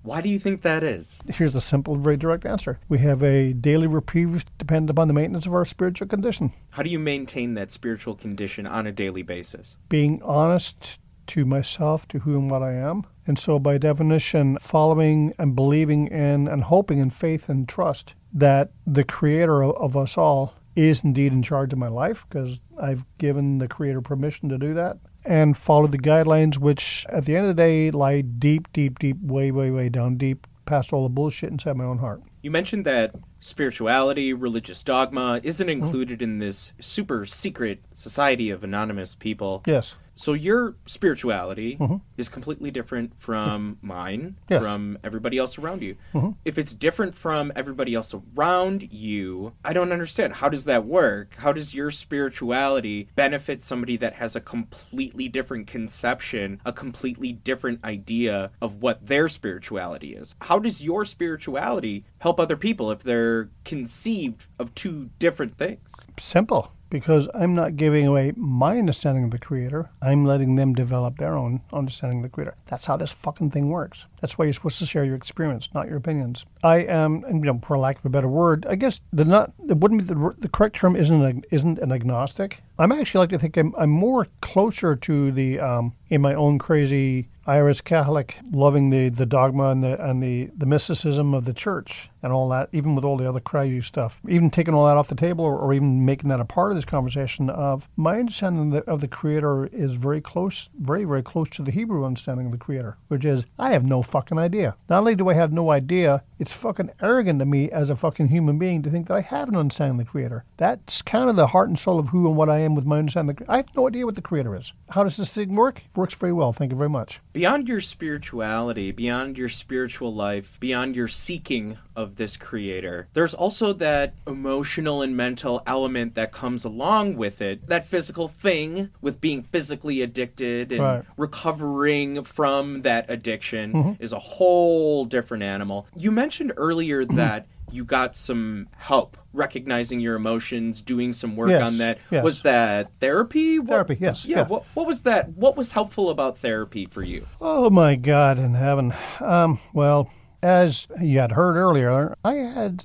[0.02, 1.18] Why do you think that is?
[1.26, 2.78] Here's a simple, very direct answer.
[2.90, 6.52] We have a daily reprieve dependent upon the maintenance of our spiritual condition.
[6.68, 9.78] How do you maintain that spiritual condition on a daily basis?
[9.88, 13.04] Being honest to myself, to who and what I am.
[13.26, 18.70] And so, by definition, following and believing in and hoping in faith and trust that
[18.86, 23.04] the creator of, of us all is indeed in charge of my life because I've
[23.18, 27.46] given the creator permission to do that and follow the guidelines, which at the end
[27.46, 31.08] of the day lie deep, deep, deep, way, way, way down deep past all the
[31.08, 32.22] bullshit inside my own heart.
[32.42, 35.82] You mentioned that spirituality, religious dogma isn't mm-hmm.
[35.82, 39.62] included in this super secret society of anonymous people.
[39.66, 39.96] Yes.
[40.16, 41.96] So your spirituality mm-hmm.
[42.16, 44.62] is completely different from mine, Yes.
[44.62, 45.96] from everybody else around you.
[46.14, 46.30] Mm-hmm.
[46.44, 50.34] If it's different from everybody else around you, I don't understand.
[50.34, 51.34] How does that work?
[51.36, 57.84] How does your spirituality benefit somebody that has a completely different conception, a completely different
[57.84, 60.34] idea of what their spirituality is?
[60.42, 66.06] How does your spirituality help other people if they're conceived of two different things?
[66.20, 66.72] Simple.
[66.94, 69.90] Because I'm not giving away my understanding of the creator.
[70.00, 72.54] I'm letting them develop their own understanding of the creator.
[72.66, 74.06] That's how this fucking thing works.
[74.24, 76.46] That's why you're supposed to share your experience, not your opinions.
[76.62, 79.76] I am, you know, for lack of a better word, I guess the not it
[79.76, 82.62] wouldn't be the, the correct term isn't a, isn't an agnostic.
[82.78, 86.58] I'm actually like to think I'm, I'm more closer to the um, in my own
[86.58, 91.52] crazy Irish Catholic, loving the, the dogma and the and the, the mysticism of the
[91.52, 94.96] church and all that, even with all the other crazy stuff, even taking all that
[94.96, 97.50] off the table or, or even making that a part of this conversation.
[97.50, 101.62] Of my understanding of the, of the Creator is very close, very very close to
[101.62, 104.76] the Hebrew understanding of the Creator, which is I have no fucking idea.
[104.88, 108.28] Not only do I have no idea, it's fucking arrogant to me as a fucking
[108.28, 110.44] human being to think that I have an understanding of the Creator.
[110.56, 112.98] That's kind of the heart and soul of who and what I am with my
[112.98, 113.36] understanding.
[113.38, 114.72] Of the, I have no idea what the Creator is.
[114.90, 115.82] How does this thing work?
[115.94, 116.52] Works very well.
[116.52, 117.20] Thank you very much.
[117.32, 123.72] beyond your spirituality, beyond your spiritual life, beyond your seeking of this creator, there's also
[123.72, 127.66] that emotional and mental element that comes along with it.
[127.68, 131.04] That physical thing with being physically addicted and Right.
[131.16, 134.02] recovering from that addiction mm-hmm.
[134.02, 135.86] is a whole different animal.
[135.96, 136.24] You mentioned
[136.56, 141.98] earlier that you got some help recognizing your emotions, doing some work Yes, on that.
[142.10, 142.22] yes.
[142.22, 143.58] Was that therapy?
[143.58, 144.46] What- Therapy, yes, Yeah, yeah.
[144.46, 145.30] What, what was that?
[145.30, 147.26] What was helpful about therapy for you?
[147.40, 148.92] Oh my God in heaven.
[149.20, 150.10] Um, well,
[150.42, 152.84] as you had heard earlier, I had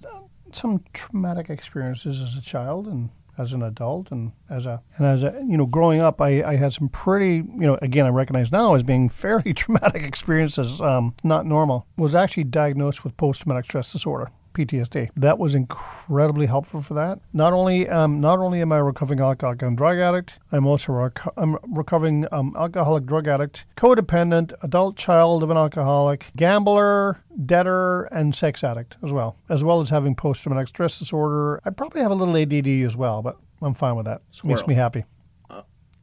[0.54, 5.24] some traumatic experiences as a child and as an adult and as a and as
[5.24, 8.52] a you know growing up I, I had some pretty you know again I recognize
[8.52, 11.88] now as being fairly traumatic experiences um, not normal.
[11.98, 15.10] Was actually diagnosed with post traumatic stress disorder PTSD.
[15.16, 17.20] That was incredibly helpful for that.
[17.34, 20.94] Not only um, not only am I a recovering alcoholic and drug addict, I'm also
[20.94, 27.24] a reco- I'm recovering um, alcoholic drug addict, codependent, adult child of an alcoholic, gambler,
[27.46, 31.62] debtor, and sex addict as well, as well as having post traumatic stress disorder.
[31.66, 34.22] I probably have a little ADD as well, but I'm fine with that.
[34.32, 34.56] Squirrel.
[34.56, 35.06] Makes me happy.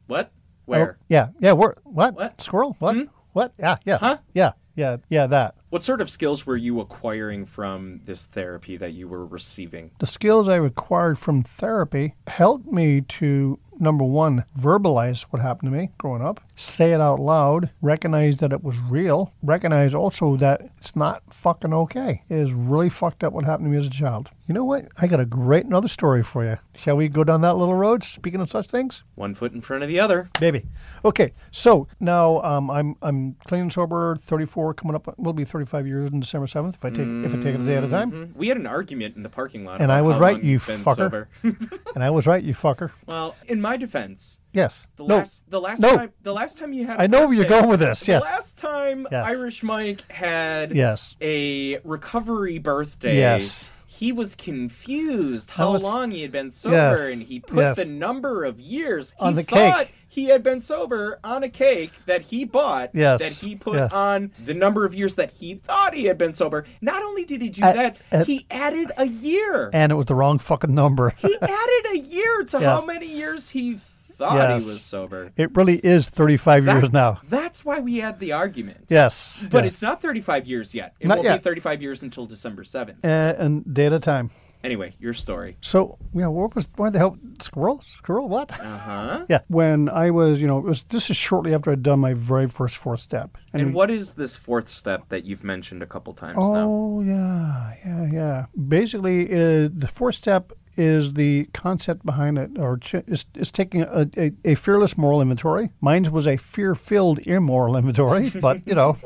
[0.07, 0.31] What?
[0.65, 0.97] Where?
[0.99, 1.51] Oh, yeah, yeah.
[1.51, 2.15] Where, what?
[2.15, 2.41] What?
[2.41, 2.75] Squirrel?
[2.79, 2.95] What?
[3.33, 3.53] What?
[3.59, 3.97] Yeah, yeah.
[3.97, 4.17] Huh?
[4.33, 5.27] Yeah, yeah, yeah.
[5.27, 5.55] That.
[5.69, 9.91] What sort of skills were you acquiring from this therapy that you were receiving?
[9.99, 15.77] the skills I acquired from therapy helped me to number one verbalize what happened to
[15.77, 20.59] me growing up say it out loud recognize that it was real recognize also that
[20.77, 23.89] it's not fucking okay it is really fucked up what happened to me as a
[23.91, 27.23] child you know what i got a great another story for you shall we go
[27.23, 30.29] down that little road speaking of such things One foot in front of the other.
[30.39, 30.65] Baby.
[31.03, 35.13] Okay, so now um, I'm I'm clean and sober, 34, coming up.
[35.17, 37.65] Will be 35 years on December 7th if I take if I take it a
[37.65, 38.11] day at a time.
[38.11, 38.35] Mhm.
[38.35, 39.81] We had an argument in the parking lot.
[39.81, 41.27] And I was right, you fucker.
[41.95, 42.91] And I was right, you fucker.
[43.07, 44.87] well, in my defense, Yes.
[44.97, 45.17] the no.
[45.17, 45.95] last the last No.
[45.95, 48.07] time the last time you had, I know where you're going with this.
[48.07, 48.23] Yes.
[48.23, 49.25] The last time Yes.
[49.27, 51.15] Irish Mike had Yes.
[51.21, 53.17] a recovery birthday.
[53.17, 53.71] Yes.
[53.99, 57.75] he was confused how was- long he had been sober, Yes, and he put yes.
[57.77, 59.95] the number of years he On the thought cake.
[60.07, 62.91] he had been sober on a cake that he bought.
[62.93, 66.33] Yes, that he put on the number of years that he thought he had been
[66.33, 66.63] sober.
[66.79, 69.71] Not only did he do At- that, at- he added a year.
[69.73, 71.13] And it was the wrong fucking number.
[71.17, 73.79] he added a year to how many years he
[74.17, 74.63] thought Yes.
[74.63, 75.31] he was sober.
[75.37, 77.19] it really is 35 years now.
[77.29, 78.85] that's why we had the argument.
[78.89, 79.45] Yes.
[79.51, 79.73] But yes.
[79.73, 80.93] it's not 35 years yet.
[80.99, 81.37] It Not won't yet.
[81.39, 82.95] be 35 years until December 7th.
[83.03, 84.31] Uh, and day at a time.
[84.63, 85.55] Anyway, your story.
[85.61, 87.79] So, yeah, what was, why the hell, squirrel?
[87.99, 88.51] Squirrel, what?
[88.59, 89.25] Uh huh.
[89.29, 92.13] Yeah, when I was, you know, it was this is shortly after I'd done my
[92.15, 93.37] very first fourth step.
[93.53, 96.67] And what is this fourth step that you've mentioned a couple times now?
[96.67, 98.45] Oh yeah, yeah, yeah.
[98.67, 103.81] Basically, uh, the fourth step is the concept behind it, or ch- is, is taking
[103.81, 105.71] a, a, a fearless moral inventory.
[105.81, 108.97] Mine was a fear-filled immoral inventory, but you know,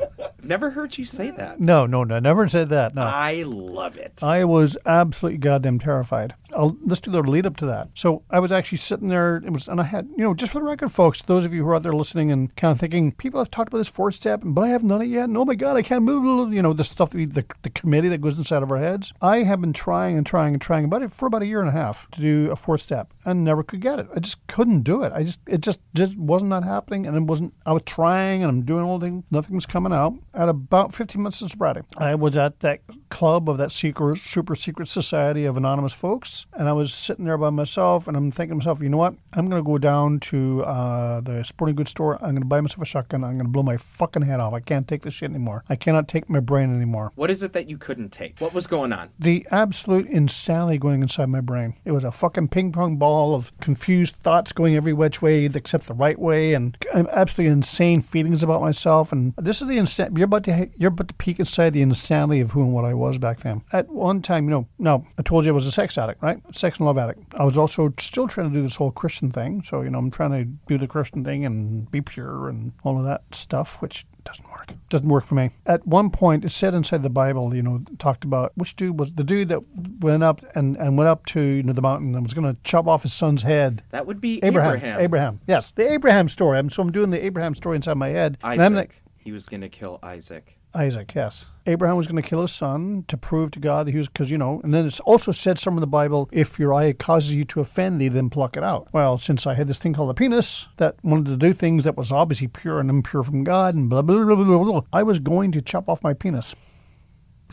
[0.44, 1.60] never heard you say that.
[1.60, 2.94] no, no, no, never said that.
[2.94, 4.22] No, I love it.
[4.22, 6.34] I was absolutely goddamn terrified.
[6.54, 7.88] I'll, let's do the lead up to that.
[7.94, 9.36] So I was actually sitting there.
[9.36, 11.64] It was, and I had, you know, just for the record, folks, those of you
[11.64, 14.14] who are out there listening and kind of thinking, people have talked about this fourth
[14.14, 15.24] step, but I haven't done it yet.
[15.24, 16.52] And oh my god, I can't move.
[16.52, 19.12] You know, the stuff, that we, the the committee that goes inside of our heads.
[19.22, 21.68] I have been trying and trying and trying about it for about a year and
[21.68, 24.08] a half to do a fourth step, and never could get it.
[24.14, 25.12] I just couldn't do it.
[25.12, 27.54] I just, it just, just wasn't not happening, and it wasn't.
[27.64, 29.24] I was trying, and I'm doing all the things.
[29.30, 30.14] Nothing was coming out.
[30.34, 34.56] At about 15 months of sobriety, I was at that club of that secret, super
[34.56, 38.52] secret society of anonymous folks, and I was sitting there by myself, and I'm thinking
[38.52, 39.14] to myself, you know what?
[39.34, 42.14] I'm going to go down to uh, the sporting goods store.
[42.16, 43.24] I'm going to buy myself a shotgun.
[43.24, 44.54] I'm going to blow my fucking head off.
[44.54, 45.64] I can't take this shit anymore.
[45.68, 47.12] I cannot take my brain anymore.
[47.14, 48.38] What is it that you couldn't take?
[48.38, 49.10] What was going on?
[49.18, 51.76] The absolute insanity going inside my brain.
[51.84, 55.86] It was a fucking ping pong ball of confused thoughts going every which way except
[55.86, 59.12] the right way, and um, absolutely insane feelings about myself.
[59.12, 60.14] And this is the instant.
[60.22, 62.94] You're about to you're about to peek inside the insanity of who and what I
[62.94, 63.60] was back then.
[63.72, 66.40] At one time, you know, no, I told you I was a sex addict, right?
[66.54, 67.34] Sex and love addict.
[67.34, 69.64] I was also still trying to do this whole Christian thing.
[69.64, 73.00] So you know, I'm trying to do the Christian thing and be pure and all
[73.00, 74.72] of that stuff, which doesn't work.
[74.90, 75.50] Doesn't work for me.
[75.66, 79.12] At one point, it said inside the Bible, you know, talked about which dude was
[79.14, 79.58] the dude that
[79.98, 82.56] went up and, and went up to you know the mountain and was going to
[82.62, 83.82] chop off his son's head.
[83.90, 84.76] That would be Abraham.
[84.76, 85.00] Abraham.
[85.00, 85.40] Abraham.
[85.48, 86.58] Yes, the Abraham story.
[86.58, 88.38] I'm, so I'm doing the Abraham story inside my head.
[88.44, 88.66] And Isaac.
[88.66, 90.58] I'm like, he was going to kill Isaac.
[90.74, 91.46] Isaac, yes.
[91.66, 94.30] Abraham was going to kill his son to prove to God that he was, because,
[94.30, 97.34] you know, and then it's also said somewhere in the Bible, if your eye causes
[97.34, 98.88] you to offend thee, then pluck it out.
[98.92, 101.96] Well, since I had this thing called a penis that wanted to do things that
[101.96, 105.02] was obviously pure and impure from God and blah, blah, blah, blah, blah, blah, I
[105.02, 106.54] was going to chop off my penis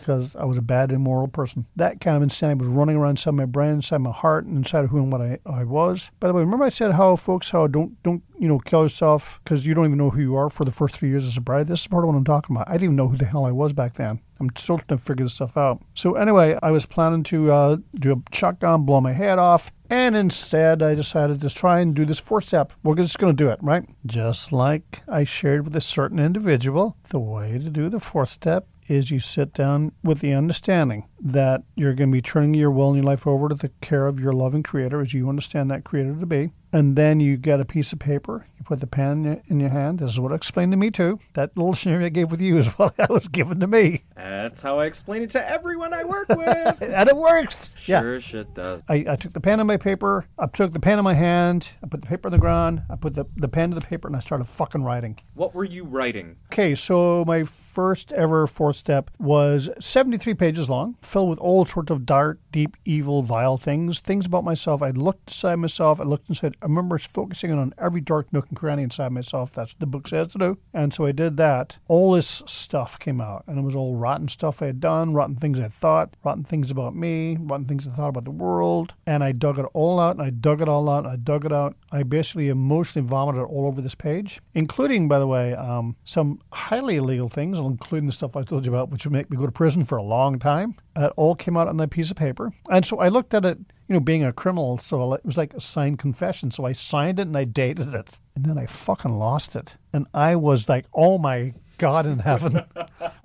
[0.09, 1.67] because I was a bad, immoral person.
[1.75, 4.85] That kind of insanity was running around inside my brain, inside my heart, and inside
[4.85, 6.09] of who and what I, I was.
[6.19, 9.39] By the way, remember I said how folks, how don't don't you know kill yourself
[9.43, 11.67] because you don't even know who you are for the first three years of sobriety.
[11.67, 12.67] This is part of what I'm talking about.
[12.67, 14.19] I didn't even know who the hell I was back then.
[14.39, 15.83] I'm still trying to figure this stuff out.
[15.93, 20.15] So anyway, I was planning to uh, do a shotgun, blow my head off, and
[20.15, 22.71] instead I decided to try and do this four step.
[22.81, 23.83] We're just going to do it, right?
[24.05, 28.65] Just like I shared with a certain individual, the way to do the fourth step
[28.89, 32.87] is you sit down with the understanding that you're going to be turning your will
[32.87, 35.83] and your life over to the care of your loving creator as you understand that
[35.83, 36.51] creator to be.
[36.71, 39.73] And then you get a piece of paper, you put the pen in your, in
[39.73, 39.99] hand.
[39.99, 41.19] This is what it explained to me too.
[41.33, 44.03] That little scenario I gave with you is what that was given to me.
[44.15, 46.81] That's how I explain it to everyone I work with.
[46.99, 47.71] And it works.
[47.85, 48.01] Yeah.
[48.01, 48.81] Sure shit does.
[48.89, 50.25] I, I took the pen and my paper.
[50.37, 51.71] I took the pen in my hand.
[51.83, 52.81] I put the paper on the ground.
[52.89, 55.17] I put the, the pen to the paper and I started fucking writing.
[55.35, 56.35] What were you writing?
[56.51, 61.91] Okay, so my first ever fourth step was 73 pages long, filled with all sorts
[61.91, 64.81] of dark, deep, evil, vile things, things about myself.
[64.81, 65.99] I looked inside myself.
[65.99, 66.55] I looked inside.
[66.61, 69.53] I remember focusing on every dark nook and cranny inside myself.
[69.53, 70.57] That's what the book says to do.
[70.73, 71.77] And so I did that.
[71.87, 75.35] All this stuff came out, and it was all rotten stuff I had done, rotten
[75.35, 78.93] things I thought, rotten things about me, rotten things I thought about the world.
[79.05, 81.45] And I dug it all out, and I dug it all out, and I dug
[81.45, 81.75] it out.
[81.91, 86.97] I basically emotionally vomited all over this page, including, by the way, um, some highly
[86.97, 89.51] illegal things, including the stuff I told you about, which would make me go to
[89.51, 90.75] prison for a long time.
[90.95, 92.51] That all came out on that piece of paper.
[92.69, 93.57] And so I looked at it,
[93.89, 96.51] you know, being a criminal, so it was like a signed confession.
[96.51, 98.19] So I signed it and I dated it.
[98.35, 99.77] And then I fucking lost it.
[99.91, 102.53] And I was like, oh my God in heaven.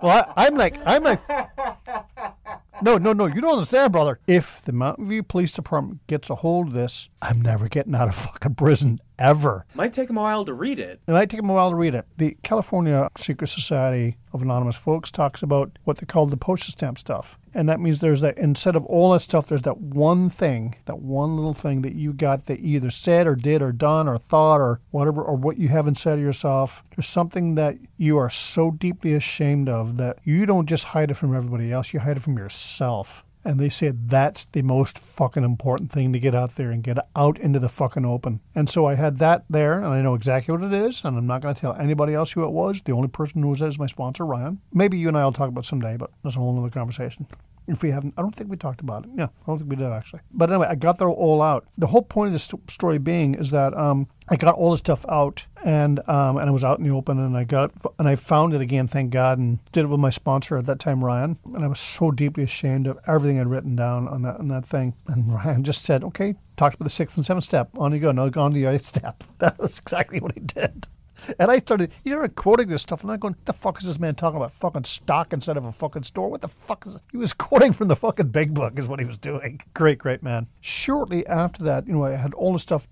[0.01, 1.21] well, I, I'm like, I'm like,
[2.81, 4.19] no, no, no, you don't understand, brother.
[4.25, 8.07] If the Mountain View Police Department gets a hold of this, I'm never getting out
[8.07, 9.65] of fucking prison ever.
[9.73, 11.01] Might take him a while to read it.
[11.07, 12.05] It might take them a while to read it.
[12.17, 16.97] The California Secret Society of Anonymous Folks talks about what they call the postage stamp
[16.97, 17.37] stuff.
[17.53, 20.99] And that means there's that, instead of all that stuff, there's that one thing, that
[20.99, 24.17] one little thing that you got that you either said or did or done or
[24.17, 26.83] thought or whatever, or what you haven't said to yourself.
[26.95, 31.15] There's something that you are so deeply ashamed of that you don't just hide it
[31.15, 33.24] from everybody else, you hide it from yourself.
[33.45, 36.97] And they said that's the most fucking important thing to get out there and get
[37.15, 38.41] out into the fucking open.
[38.55, 41.27] And so I had that there, and I know exactly what it is, and I'm
[41.27, 42.81] not going to tell anybody else who it was.
[42.81, 44.59] The only person who knows that is my sponsor, Ryan.
[44.73, 47.27] Maybe you and I will talk about someday, but that's a whole other conversation.
[47.67, 49.11] If we haven't, I don't think we talked about it.
[49.15, 50.21] Yeah, I don't think we did actually.
[50.31, 51.65] But anyway, I got that all out.
[51.77, 54.81] The whole point of the st- story being is that um, I got all this
[54.81, 58.07] stuff out, and um, and I was out in the open, and I got and
[58.07, 61.03] I found it again, thank God, and did it with my sponsor at that time,
[61.03, 61.39] Ryan.
[61.43, 64.63] And I was so deeply ashamed of everything I'd written down on that on that
[64.63, 64.93] thing.
[65.07, 67.69] And Ryan just said, "Okay, talked about the sixth and seventh step.
[67.77, 68.11] On you go.
[68.11, 70.87] Now go on to the eighth step." That was exactly what he did.
[71.39, 73.87] And I started, you know, quoting this stuff, and I'm going, "What the fuck is
[73.87, 74.53] this man talking about?
[74.53, 76.29] Fucking stock instead of a fucking store?
[76.29, 79.05] What the fuck is?" He was quoting from the fucking big book, is what he
[79.05, 79.61] was doing.
[79.73, 80.45] Great, great man.
[80.61, 82.87] Shortly after that, you know, I had all the stuff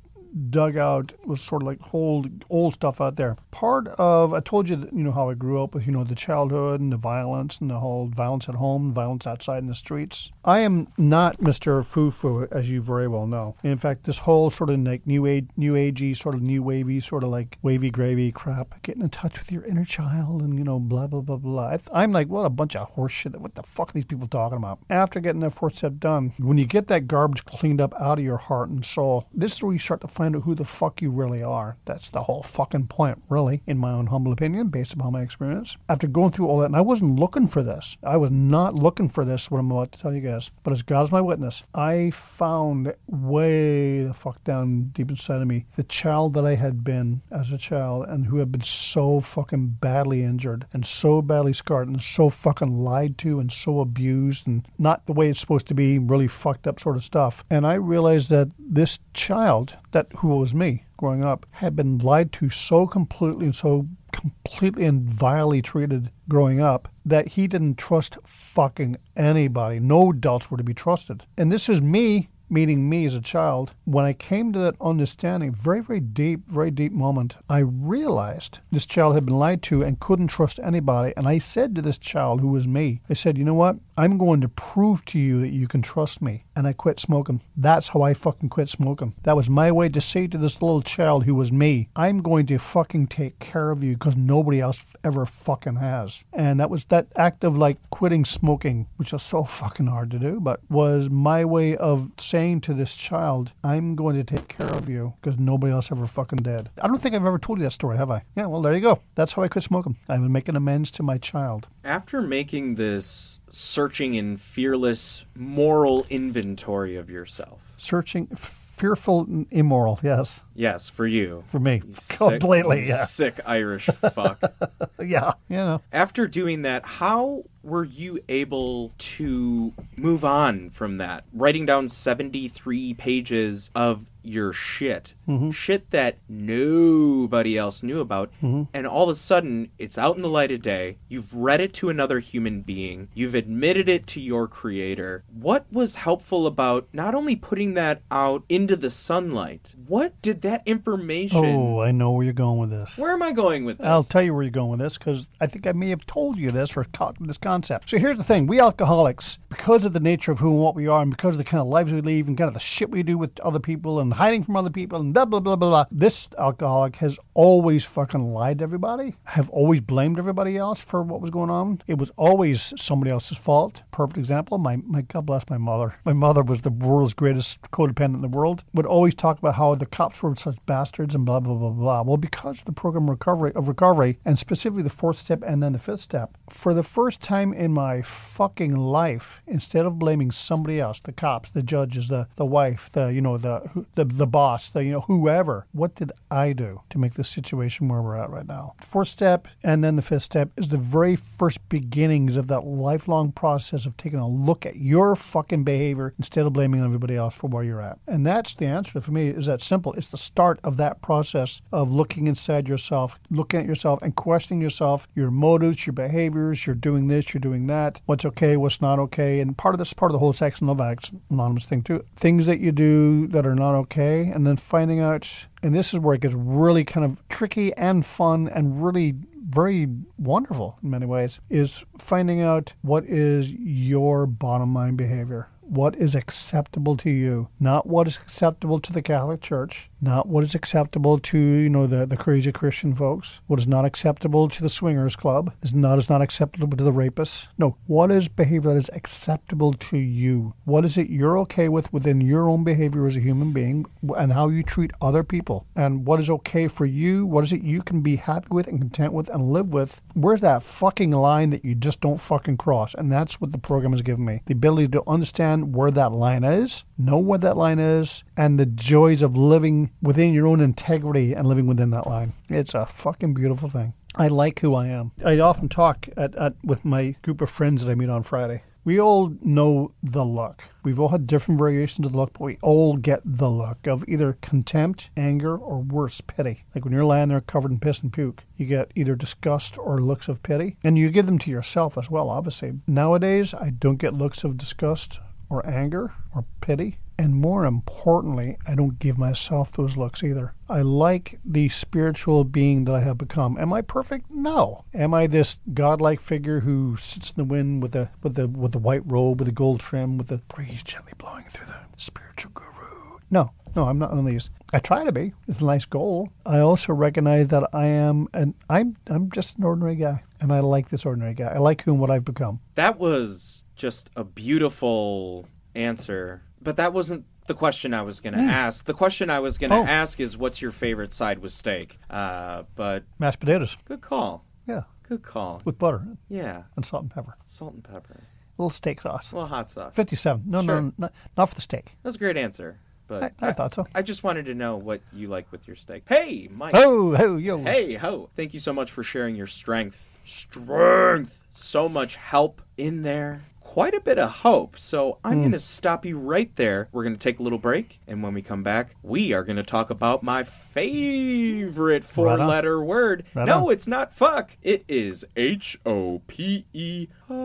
[0.49, 3.37] dug out was sort of like old old stuff out there.
[3.51, 6.03] Part of I told you that, you know how I grew up with you know
[6.03, 9.75] the childhood and the violence and the whole violence at home, violence outside in the
[9.75, 10.31] streets.
[10.43, 11.85] I am not Mr.
[11.85, 13.55] Foo Foo as you very well know.
[13.63, 16.99] In fact, this whole sort of like new age, new agey, sort of new wavy,
[16.99, 20.63] sort of like wavy gravy crap, getting in touch with your inner child and you
[20.63, 21.77] know blah blah blah blah.
[21.93, 23.39] I'm like, what a bunch of horse shit.
[23.39, 24.79] What the fuck are these people talking about?
[24.89, 28.25] After getting that fourth step done, when you get that garbage cleaned up out of
[28.25, 31.01] your heart and soul, this is where you start to find out who the fuck
[31.01, 31.77] you really are.
[31.85, 35.77] That's the whole fucking point, really, in my own humble opinion, based upon my experience.
[35.89, 37.97] After going through all that, and I wasn't looking for this.
[38.03, 40.51] I was not looking for this, what I'm about to tell you guys.
[40.63, 45.65] But as God's my witness, I found way the fuck down deep inside of me
[45.75, 49.77] the child that I had been as a child and who had been so fucking
[49.79, 54.67] badly injured and so badly scarred and so fucking lied to and so abused and
[54.77, 57.43] not the way it's supposed to be, really fucked up sort of stuff.
[57.49, 62.31] And I realized that this child, that who was me growing up, had been lied
[62.33, 68.17] to so completely and so completely and vilely treated growing up that he didn't trust
[68.25, 69.79] fucking anybody.
[69.79, 71.25] No adults were to be trusted.
[71.37, 73.73] And this is me meeting me as a child.
[73.85, 78.85] When I came to that understanding, very, very deep, very deep moment, I realized this
[78.85, 81.13] child had been lied to and couldn't trust anybody.
[81.17, 83.77] And I said to this child, who was me, I said, you know what?
[83.97, 86.43] I'm going to prove to you that you can trust me.
[86.55, 87.41] And I quit smoking.
[87.55, 89.13] That's how I fucking quit smoking.
[89.23, 92.45] That was my way to say to this little child who was me, I'm going
[92.47, 96.23] to fucking take care of you because nobody else ever fucking has.
[96.31, 100.19] And that was that act of like quitting smoking, which is so fucking hard to
[100.19, 104.69] do, but was my way of saying to this child, I'm going to take care
[104.69, 106.69] of you because nobody else ever fucking did.
[106.81, 108.23] I don't think I've ever told you that story, have I?
[108.35, 108.99] Yeah, well, there you go.
[109.15, 109.97] That's how I quit smoking.
[110.07, 111.67] I was making amends to my child.
[111.83, 120.41] After making this searching and fearless moral inventory of yourself, Searching, fearful, and immoral, yes,
[120.55, 121.81] yes, for you, for me.
[121.85, 123.05] you Completely, you yeah.
[123.05, 124.41] sick Irish fuck.
[124.99, 125.81] Yeah, you know.
[125.91, 131.23] After doing that, how were you able to move on from that?
[131.33, 135.15] Writing down 73 pages of your shit.
[135.27, 135.51] Mm-hmm.
[135.51, 138.31] Shit that nobody else knew about.
[138.41, 138.63] Mm-hmm.
[138.73, 140.97] And all of a sudden, it's out in the light of day.
[141.09, 143.09] You've read it to another human being.
[143.13, 145.23] You've admitted it to your creator.
[145.33, 150.63] What was helpful about not only putting that out into the sunlight, what did that
[150.65, 151.45] information.
[151.45, 152.97] Oh, I know where you're going with this.
[152.97, 153.87] Where am I going with this?
[153.87, 156.37] I'll tell you where you're going with this because I think I may have told
[156.37, 156.85] you this or
[157.19, 157.89] this concept.
[157.89, 160.87] So here's the thing: we alcoholics, because of the nature of who and what we
[160.87, 162.89] are, and because of the kind of lives we lead, and kind of the shit
[162.89, 165.69] we do with other people, and hiding from other people, and blah blah blah blah
[165.69, 165.85] blah.
[165.91, 169.15] This alcoholic has always fucking lied to everybody.
[169.25, 171.81] I have always blamed everybody else for what was going on.
[171.87, 173.83] It was always somebody else's fault.
[173.91, 175.95] Perfect example: my my God bless my mother.
[176.05, 178.63] My mother was the world's greatest codependent in the world.
[178.73, 182.01] Would always talk about how the cops were such bastards and blah blah blah blah.
[182.03, 185.73] Well, because of the program recovery of recovery, and specifically the fourth step and then
[185.73, 190.79] the fifth step, for the first time in my fucking life, instead of blaming somebody
[190.79, 194.69] else, the cops, the judges, the the wife, the you know the the the boss,
[194.69, 198.29] the you know whoever, what did I do to make the situation where we're at
[198.29, 198.75] right now?
[198.81, 203.31] Fourth step and then the fifth step is the very first beginnings of that lifelong
[203.31, 207.47] process of taking a look at your fucking behavior instead of blaming everybody else for
[207.47, 207.99] where you're at.
[208.07, 209.93] And that's the answer for me is that simple.
[209.93, 214.61] It's the start of that process of looking inside yourself, looking at yourself and questioning
[214.61, 218.99] yourself, your motives, your behaviors, you're doing this, you're doing that, what's okay, what's not
[218.99, 219.39] okay.
[219.39, 222.03] And part of this part of the whole Sex and Love Act anonymous thing too.
[222.15, 225.99] Things that you do that are not okay and then finding out and this is
[225.99, 229.15] where it gets really kind of tricky and fun and really
[229.47, 229.87] very
[230.17, 236.13] wonderful in many ways is finding out what is your bottom line behavior What is
[236.13, 237.47] acceptable to you?
[237.59, 241.87] Not what is acceptable to the Catholic Church, not what is acceptable to, you know,
[241.87, 243.39] the, the crazy Christian folks.
[243.47, 246.91] What is not acceptable to the swingers club is not is not acceptable to the
[246.91, 247.47] rapists.
[247.57, 250.53] No, what is behavior that is acceptable to you?
[250.65, 253.85] What is it you're okay with within your own behavior as a human being
[254.17, 255.65] and how you treat other people?
[255.75, 257.25] And what is okay for you?
[257.25, 260.01] What is it you can be happy with and content with and live with?
[260.13, 262.93] Where's that fucking line that you just don't fucking cross?
[262.93, 264.41] And that's what the program has given me.
[264.45, 268.65] The ability to understand where that line is, know where that line is, and the
[268.65, 272.33] joys of living within your own integrity and living within that line.
[272.49, 273.93] It's a fucking beautiful thing.
[274.15, 275.11] I like who I am.
[275.25, 278.63] I often talk at, at with my group of friends that I meet on Friday.
[278.85, 280.61] We all know the look.
[280.83, 284.03] We've all had different variations of the look, but we all get the look of
[284.09, 286.65] either contempt, anger, or worse, pity.
[286.75, 290.01] Like when you're lying there covered in piss and puke, you get either disgust or
[290.01, 290.75] looks of pity.
[290.83, 292.73] And you give them to yourself as well, obviously.
[292.85, 296.97] Nowadays, I don't get looks of disgust or anger or pity.
[297.23, 300.55] And more importantly, I don't give myself those looks either.
[300.67, 303.57] I like the spiritual being that I have become.
[303.57, 304.29] Am I perfect?
[304.29, 304.83] No.
[304.93, 308.73] Am I this godlike figure who sits in the wind with the with the with
[308.73, 312.51] the white robe with the gold trim with the breeze gently blowing through the spiritual
[312.53, 313.19] guru?
[313.31, 313.51] No.
[313.73, 314.49] No, I'm not one of these.
[314.73, 315.33] I try to be.
[315.47, 316.29] It's a nice goal.
[316.45, 320.23] I also recognize that I am and I'm I'm just an ordinary guy.
[320.41, 321.53] And I like this ordinary guy.
[321.55, 322.59] I like who and what I've become.
[322.75, 326.41] That was just a beautiful answer.
[326.63, 328.85] But that wasn't the question I was going to ask.
[328.85, 329.85] The question I was going to Oh.
[329.85, 331.99] ask is what's your favorite side with steak?
[332.09, 333.75] Uh, but Mashed potatoes.
[333.85, 334.45] good call.
[334.67, 334.83] Yeah.
[335.07, 335.61] Good call.
[335.65, 336.63] With butter Yeah.
[336.75, 337.35] and salt and pepper.
[337.45, 338.15] Salt and pepper.
[338.15, 339.31] A little steak sauce.
[339.31, 339.93] A little hot sauce.
[339.95, 340.43] 57.
[340.45, 340.81] No, Sure.
[340.81, 341.97] no, no, not for the steak.
[342.03, 342.79] That's a great answer.
[343.07, 343.85] But I, I thought so.
[343.93, 346.03] I just wanted to know what you like with your steak.
[346.07, 346.71] Hey, Mike.
[346.73, 347.61] Oh, oh, yo.
[347.61, 348.29] Hey, ho.
[348.37, 350.17] Thank you so much for sharing your strength.
[350.23, 351.41] Strength.
[351.53, 353.41] So much help in there.
[353.73, 354.77] Quite a bit of hope.
[354.77, 355.39] So I'm hmm.
[355.39, 356.89] going to stop you right there.
[356.91, 357.99] We're going to take a little break.
[358.07, 362.83] And when we come back, we are going to talk about my favorite four letter
[362.83, 363.23] word.
[363.33, 363.73] Right no, on.
[363.73, 364.51] it's not fuck.
[364.61, 367.07] It is H O P E.
[367.27, 367.43] Hope.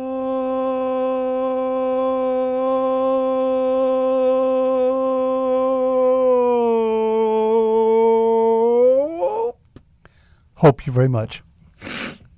[10.56, 11.42] Hope you very much.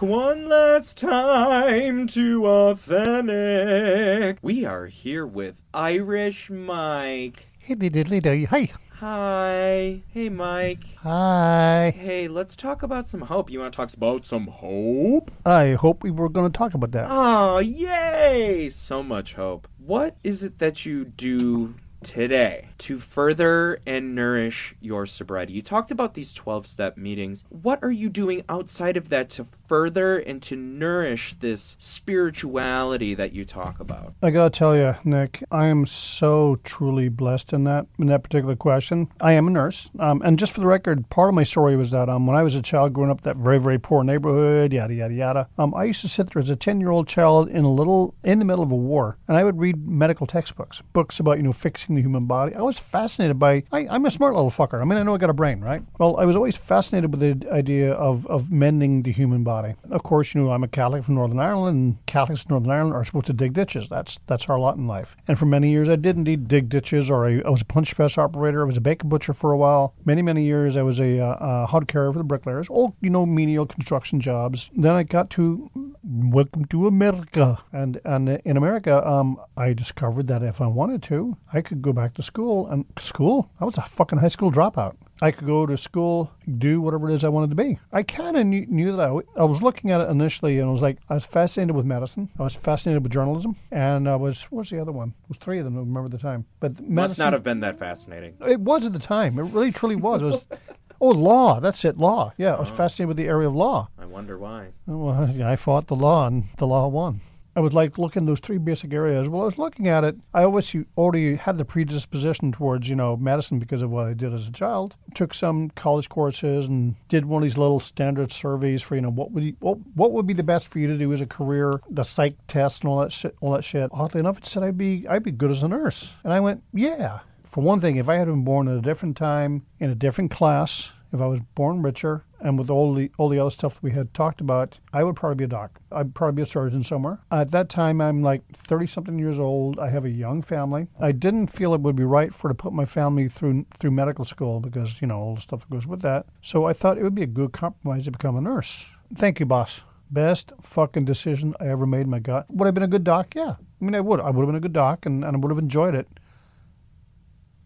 [0.00, 4.38] back one last time to Authentic.
[4.42, 7.46] We are here with Irish Mike.
[7.58, 8.46] Hey, diddly do.
[8.46, 8.72] Hey.
[8.94, 10.02] Hi.
[10.08, 10.84] Hey, Mike.
[10.98, 11.92] Hi.
[11.96, 13.50] Hey, let's talk about some hope.
[13.50, 15.30] You want to talk about some hope?
[15.44, 17.06] I hope we were going to talk about that.
[17.08, 18.70] Oh, yay!
[18.70, 19.68] So much hope.
[19.78, 25.52] What is it that you do today to further and nourish your sobriety?
[25.52, 27.44] You talked about these 12 step meetings.
[27.48, 33.32] What are you doing outside of that to further and to nourish this spirituality that
[33.32, 34.14] you talk about?
[34.22, 38.56] I gotta tell you, Nick, I am so truly blessed in that in that particular
[38.56, 39.08] question.
[39.20, 41.90] I am a nurse, um, and just for the record, part of my story was
[41.90, 44.94] that um, when I was a child growing up that very very poor neighborhood, yada
[44.94, 45.48] yada yada.
[45.58, 48.14] Um, I used to sit there as a ten year old child in a little
[48.24, 51.42] in the middle of a war, and I would read medical textbooks, books about you
[51.42, 52.54] know fixing the human body.
[52.54, 53.64] I was fascinated by.
[53.72, 54.80] I, I'm a smart little fucker.
[54.80, 55.82] I mean, I know I got a brain, right?
[55.98, 59.74] Well, I was always fascinated with the idea of, of mending the human body.
[59.90, 62.94] Of course, you know, I'm a Catholic from Northern Ireland, and Catholics in Northern Ireland
[62.94, 63.88] are supposed to dig ditches.
[63.88, 65.16] That's that's our lot in life.
[65.26, 67.94] And for many years, I did indeed dig ditches, or I, I was a punch
[67.96, 68.62] press operator.
[68.62, 69.94] I was a bacon butcher for a while.
[70.04, 72.68] Many many years, I was a uh, uh, hod carrier for the bricklayers.
[72.68, 74.70] All you know, menial construction jobs.
[74.76, 75.70] Then I got to
[76.02, 81.36] welcome to America, and and in America, um, I discovered that if I wanted to,
[81.52, 83.50] I could go back to school and school.
[83.60, 84.96] I was a fucking high school dropout.
[85.22, 87.78] I could go to school, do whatever it is I wanted to be.
[87.92, 90.72] I kind of knew, knew that I, I was looking at it initially, and I
[90.72, 92.30] was like, I was fascinated with medicine.
[92.38, 95.08] I was fascinated with journalism, and I was what's the other one?
[95.24, 95.76] It was three of them.
[95.76, 98.34] I remember the time, but Must not have been that fascinating.
[98.46, 99.38] It was at the time.
[99.38, 100.22] It really truly was.
[100.22, 100.48] It was.
[101.00, 101.60] Oh, law.
[101.60, 101.98] That's it.
[101.98, 102.32] Law.
[102.36, 102.74] Yeah, I was oh.
[102.74, 103.88] fascinated with the area of law.
[103.98, 104.68] I wonder why.
[104.86, 107.20] Well, I fought the law, and the law won.
[107.56, 109.28] I would like looking those three basic areas.
[109.28, 110.16] Well, I was looking at it.
[110.32, 114.32] I always already had the predisposition towards, you know, medicine because of what I did
[114.32, 114.94] as a child.
[115.14, 119.10] Took some college courses and did one of these little standard surveys for, you know,
[119.10, 121.26] what would you, what, what would be the best for you to do as a
[121.26, 123.34] career, the psych test and all that shit.
[123.40, 123.90] All that shit.
[123.92, 126.62] Oddly enough, it said I'd be I'd be good as a nurse, and I went,
[126.72, 127.20] yeah.
[127.50, 130.30] For one thing, if I had been born at a different time in a different
[130.30, 133.90] class, if I was born richer and with all the all the other stuff we
[133.90, 135.80] had talked about, I would probably be a doc.
[135.90, 137.18] I'd probably be a surgeon somewhere.
[137.32, 139.80] At that time, I'm like 30 something years old.
[139.80, 140.86] I have a young family.
[141.00, 144.24] I didn't feel it would be right for to put my family through through medical
[144.24, 146.26] school because you know all the stuff that goes with that.
[146.42, 148.86] So I thought it would be a good compromise to become a nurse.
[149.12, 149.80] Thank you, boss.
[150.08, 152.06] Best fucking decision I ever made.
[152.06, 153.34] My God, would I have been a good doc?
[153.34, 154.20] Yeah, I mean I would.
[154.20, 156.06] I would have been a good doc, and, and I would have enjoyed it.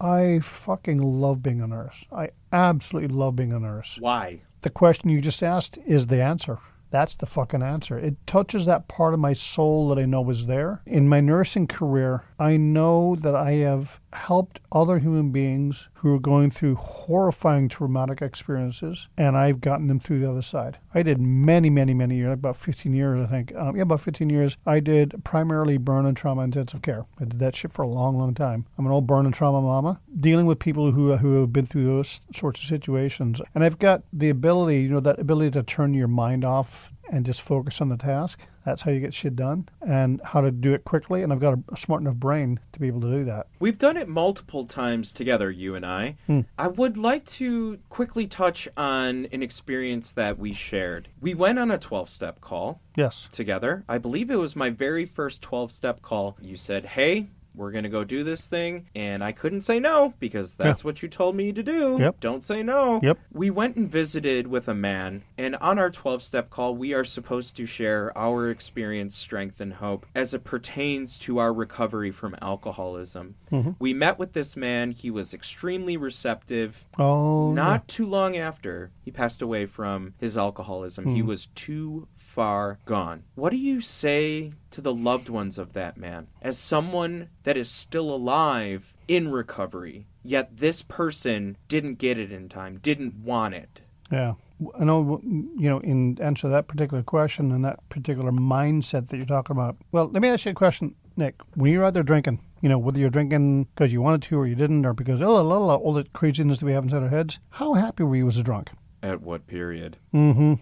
[0.00, 2.04] I fucking love being a nurse.
[2.12, 3.96] I absolutely love being a nurse.
[4.00, 4.42] Why?
[4.62, 6.58] The question you just asked is the answer.
[6.90, 7.98] That's the fucking answer.
[7.98, 10.80] It touches that part of my soul that I know is there.
[10.86, 16.18] In my nursing career, I know that I have helped other human beings who are
[16.18, 20.78] going through horrifying traumatic experiences, and I've gotten them through the other side.
[20.94, 23.54] I did many, many, many years, about 15 years, I think.
[23.54, 24.56] Um, yeah, about 15 years.
[24.66, 27.06] I did primarily burn and trauma intensive care.
[27.20, 28.66] I did that shit for a long, long time.
[28.78, 31.84] I'm an old burn and trauma mama, dealing with people who who have been through
[31.84, 35.94] those sorts of situations, and I've got the ability, you know, that ability to turn
[35.94, 38.40] your mind off and just focus on the task.
[38.66, 41.22] That's how you get shit done and how to do it quickly.
[41.22, 43.46] And I've got a smart enough brain to be able to do that.
[43.60, 46.16] We've done it multiple times together, you and I.
[46.26, 46.40] Hmm.
[46.58, 51.08] I would like to quickly touch on an experience that we shared.
[51.20, 53.28] We went on a 12 step call Yes.
[53.30, 53.84] together.
[53.88, 56.36] I believe it was my very first 12 step call.
[56.40, 58.88] You said, Hey, we're going to go do this thing.
[58.94, 61.96] And I couldn't say no because that's what you told me to do.
[62.00, 62.20] Yep.
[62.20, 63.00] Don't say no.
[63.02, 63.18] Yep.
[63.32, 67.04] We went and visited with a man, and on our 12 step call, we are
[67.04, 72.36] supposed to share our experience, strength, and hope as it pertains to our recovery from
[72.40, 73.36] alcoholism.
[73.50, 73.72] Mm-hmm.
[73.78, 74.90] We met with this man.
[74.90, 76.84] He was extremely receptive.
[76.98, 81.06] Oh, Not too long after, he passed away from his alcoholism.
[81.06, 81.28] He hmm.
[81.28, 83.22] was too far gone.
[83.36, 87.70] What do you say to the loved ones of that man as someone that is
[87.70, 93.82] still alive in recovery, yet this person didn't get it in time, didn't want it?
[94.10, 94.34] yeah.
[94.78, 99.16] I know, you know, in answer to that particular question and that particular mindset that
[99.16, 99.76] you're talking about.
[99.90, 101.40] Well, let me ask you a question, Nick.
[101.54, 104.46] When you're out there drinking, you know, whether you're drinking because you wanted to or
[104.46, 107.02] you didn't, or because, oh, la, la, la, all the craziness that we have inside
[107.02, 108.70] our heads, how happy were you as a drunk?
[109.04, 109.98] At what period?
[110.14, 110.54] Mm-hmm.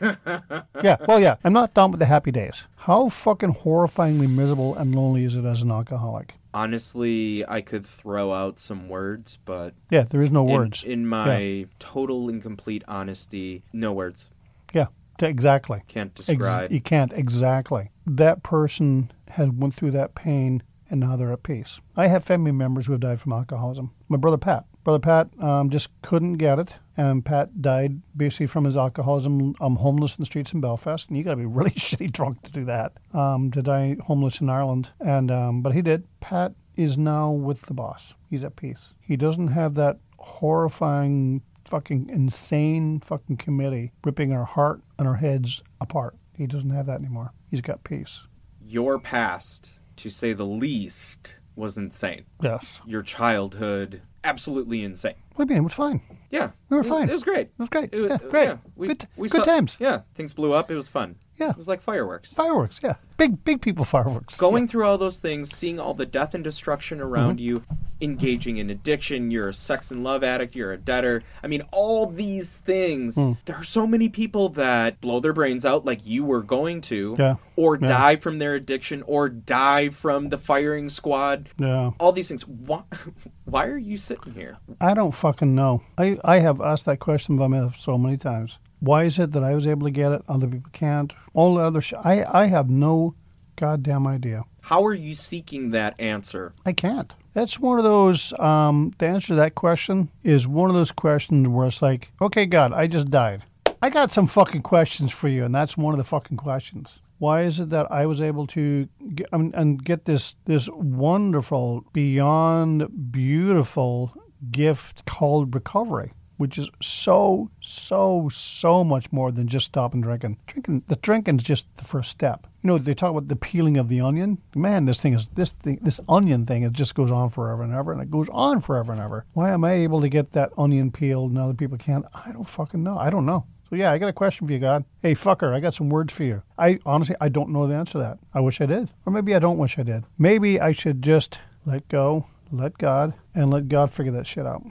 [0.82, 1.36] yeah, well, yeah.
[1.44, 2.64] I'm not done with the happy days.
[2.76, 6.32] How fucking horrifyingly miserable and lonely is it as an alcoholic?
[6.54, 10.82] Honestly, I could throw out some words, but Yeah, there is no in- words.
[10.82, 14.30] in, my total and complete honesty, no words.
[14.72, 14.86] yeah,
[15.18, 15.82] t- exactly.
[15.86, 16.72] Can't Ex- describe.
[16.72, 17.90] you can't exactly.
[18.06, 21.80] That person has went through that pain and now they're at peace.
[21.98, 23.90] I have family members who have died from alcoholism.
[24.08, 24.64] My brother Pat.
[24.84, 29.54] Brother Pat um, just couldn't get it, and Pat died basically from his alcoholism.
[29.60, 32.42] Um, homeless in the streets in Belfast, and you got to be really shitty drunk
[32.42, 32.92] to do that.
[33.12, 36.04] Um, to die homeless in Ireland, and um, but he did.
[36.20, 38.14] Pat is now with the boss.
[38.28, 38.94] He's at peace.
[39.00, 45.62] He doesn't have that horrifying, fucking insane fucking committee ripping our heart and our heads
[45.80, 46.16] apart.
[46.34, 47.32] He doesn't have that anymore.
[47.50, 48.24] He's got peace.
[48.64, 52.24] Your past, to say the least, was insane.
[52.42, 52.80] Yes.
[52.86, 55.14] Your childhood, absolutely insane.
[55.36, 55.64] What do you mean?
[55.64, 56.00] It was fine.
[56.30, 57.08] Yeah, We were It- fine.
[57.08, 57.48] It was great.
[57.48, 57.90] It was great.
[57.92, 58.44] It was, yeah, great.
[58.44, 59.78] yeah, we, good we good saw- times.
[59.80, 60.70] Yeah, things blew up.
[60.70, 61.16] It was fun.
[61.36, 61.50] Yeah.
[61.50, 62.32] It was like fireworks.
[62.34, 62.78] Fireworks.
[62.82, 62.94] Yeah.
[63.16, 64.36] Big, big people fireworks.
[64.38, 67.44] Going through all those things, seeing all the death and destruction around Mm-hmm.
[67.44, 67.64] you,
[68.02, 71.22] engaging in addiction, you're a sex and love addict, you're a debtor.
[71.42, 73.14] I mean, all these things.
[73.16, 73.32] Hmm.
[73.46, 77.16] There are so many people that blow their brains out like you were going to,
[77.18, 77.36] Yeah.
[77.56, 77.88] or Yeah.
[77.88, 81.48] die from their addiction, or die from the firing squad.
[81.58, 81.90] Yeah.
[81.98, 82.46] All these things.
[82.46, 82.82] Why,
[83.46, 84.58] Why are you sitting here?
[84.80, 85.82] I don't fucking know.
[85.98, 88.58] I, I have asked that question of myself so many times.
[88.80, 91.12] Why is it that I was able to get it, other people can't?
[91.34, 93.14] All the other sh- I, I have no
[93.56, 94.44] goddamn idea.
[94.62, 96.54] How are you seeking that answer?
[96.64, 97.14] I can't.
[97.34, 101.48] That's one of those, um, the answer to that question is one of those questions
[101.48, 103.44] where it's like, okay, God, I just died.
[103.82, 106.88] I got some fucking questions for you, and that's one of the fucking questions.
[107.18, 111.84] Why is it that I was able to get, um, and get this this wonderful,
[111.92, 114.12] beyond beautiful
[114.50, 120.38] gift called recovery, which is so so so much more than just stopping drinking.
[120.46, 122.46] Drinking the drinking's just the first step.
[122.62, 124.38] You know they talk about the peeling of the onion.
[124.54, 126.62] Man, this thing is this thing this onion thing.
[126.62, 129.24] It just goes on forever and ever, and it goes on forever and ever.
[129.32, 132.06] Why am I able to get that onion peeled and other people can't?
[132.14, 132.98] I don't fucking know.
[132.98, 133.46] I don't know.
[133.70, 134.84] So yeah, I got a question for you, God.
[135.00, 136.42] Hey, fucker, I got some words for you.
[136.58, 138.18] I honestly, I don't know the answer to that.
[138.34, 140.04] I wish I did, or maybe I don't wish I did.
[140.18, 144.64] Maybe I should just let go, let God, and let God figure that shit out.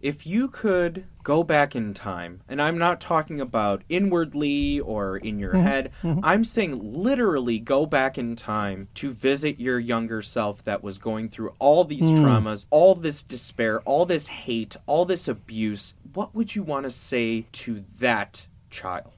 [0.00, 5.38] If you could go back in time, and I'm not talking about inwardly or in
[5.38, 5.66] your mm-hmm.
[5.66, 6.20] head, mm-hmm.
[6.22, 11.30] I'm saying literally go back in time to visit your younger self that was going
[11.30, 12.18] through all these mm.
[12.18, 15.94] traumas, all this despair, all this hate, all this abuse.
[16.12, 19.15] What would you want to say to that child?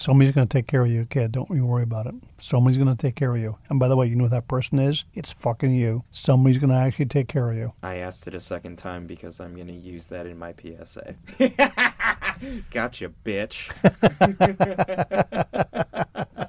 [0.00, 1.30] Somebody's going to take care of you, kid.
[1.30, 2.14] Don't you worry about it.
[2.38, 3.58] Somebody's going to take care of you.
[3.68, 5.04] And by the way, you know who that person is?
[5.12, 6.04] It's fucking you.
[6.10, 7.74] Somebody's going to actually take care of you.
[7.82, 11.16] I asked it a second time because I'm going to use that in my PSA.
[12.70, 13.68] gotcha, bitch.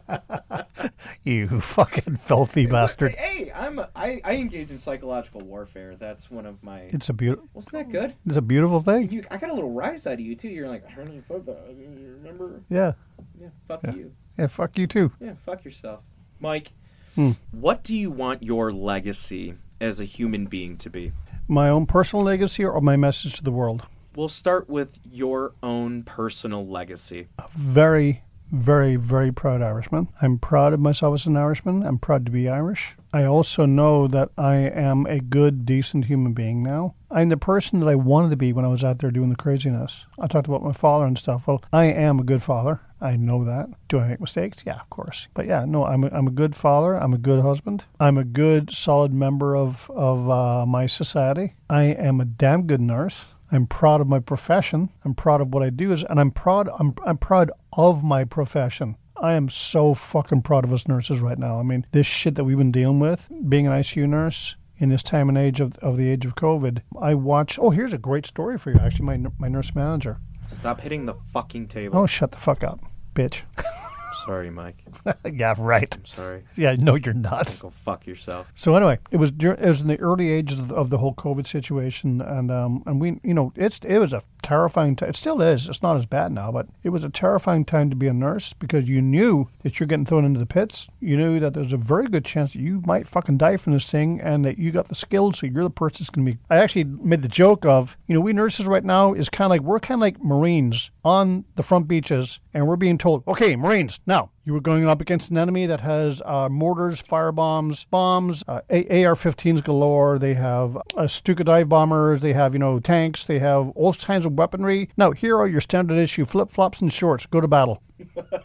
[1.24, 3.12] You fucking filthy bastard.
[3.14, 5.96] Hey, I'm I, I engage in psychological warfare.
[5.96, 6.80] That's one of my.
[6.90, 7.48] It's a beautiful.
[7.54, 8.16] Wasn't that good?
[8.26, 9.12] It's a beautiful thing.
[9.12, 10.48] You, I got a little rise out of you too.
[10.50, 11.76] You're like, I heard you said that.
[11.78, 12.62] You remember?
[12.70, 12.94] Yeah.
[13.40, 13.48] Yeah.
[13.68, 13.94] Fuck Yeah.
[13.96, 14.12] you.
[14.38, 14.48] Yeah.
[14.48, 15.12] Fuck you too.
[15.20, 15.34] Yeah.
[15.46, 16.02] Fuck yourself,
[16.40, 16.72] Mike.
[17.16, 17.32] Hmm.
[17.52, 21.12] What do you want your legacy as a human being to be?
[21.48, 23.84] My own personal legacy or my message to the world.
[24.16, 27.28] We'll start with your own personal legacy.
[27.40, 30.10] A very, very, very proud Irishman.
[30.22, 31.84] I'm proud of myself as an Irishman.
[31.84, 32.96] I'm proud to be Irish.
[33.14, 36.96] I also know that I am a good, decent human being now.
[37.10, 39.36] I'm the person that I wanted to be when I was out there doing the
[39.36, 40.06] craziness.
[40.20, 41.48] I talked about my father and stuff.
[41.48, 42.80] Well, I am a good father.
[43.02, 43.68] I know that.
[43.90, 44.64] Do I make mistakes?
[44.66, 45.28] Yeah, of course.
[45.34, 46.94] But yeah, no, I'm a, I'm a good father.
[46.94, 47.84] I'm a good husband.
[48.00, 51.56] I'm a good, solid member of, of uh, my society.
[51.70, 53.26] I am a damn good nurse.
[53.52, 54.90] I'm proud of my profession.
[55.04, 56.70] I'm proud of what I do, is, and I'm proud.
[56.80, 58.96] I'm I'm proud of my profession.
[59.18, 61.60] I am so fucking proud of us nurses right now.
[61.60, 65.04] I mean, this shit that we've been dealing with, being an ICU nurse in this
[65.04, 66.82] time and age of, of the age of COVID.
[67.00, 67.60] I watch.
[67.60, 68.80] Oh, here's a great story for you.
[68.80, 70.18] Actually, my my nurse manager.
[70.50, 71.98] Stop hitting the fucking table.
[71.98, 72.80] Oh, shut the fuck up,
[73.14, 73.44] bitch.
[74.26, 74.84] Sorry, Mike.
[75.32, 75.96] yeah, right.
[75.96, 76.44] I'm sorry.
[76.56, 77.58] Yeah, no, you're not.
[77.62, 78.52] Go fuck yourself.
[78.56, 81.14] So anyway, it was dur- it was in the early ages of, of the whole
[81.14, 85.10] COVID situation, and um and we you know it's it was a terrifying time.
[85.10, 85.68] It still is.
[85.68, 88.54] It's not as bad now, but it was a terrifying time to be a nurse
[88.54, 90.88] because you knew that you're getting thrown into the pits.
[91.00, 93.90] You knew that there's a very good chance that you might fucking die from this
[93.90, 96.40] thing, and that you got the skills, so you're the person that's going to be.
[96.50, 99.50] I actually made the joke of you know we nurses right now is kind of
[99.50, 103.56] like we're kind of like Marines on the front beaches, and we're being told, okay,
[103.56, 107.86] Marines, now you were going up against an enemy that has uh, mortars, fire bombs,
[107.86, 110.20] bombs, uh, AR-15s galore.
[110.20, 112.20] They have uh, Stuka dive bombers.
[112.20, 113.24] They have you know tanks.
[113.24, 114.90] They have all kinds of weaponry.
[114.98, 117.26] Now here are your standard issue flip flops and shorts.
[117.26, 117.82] Go to battle.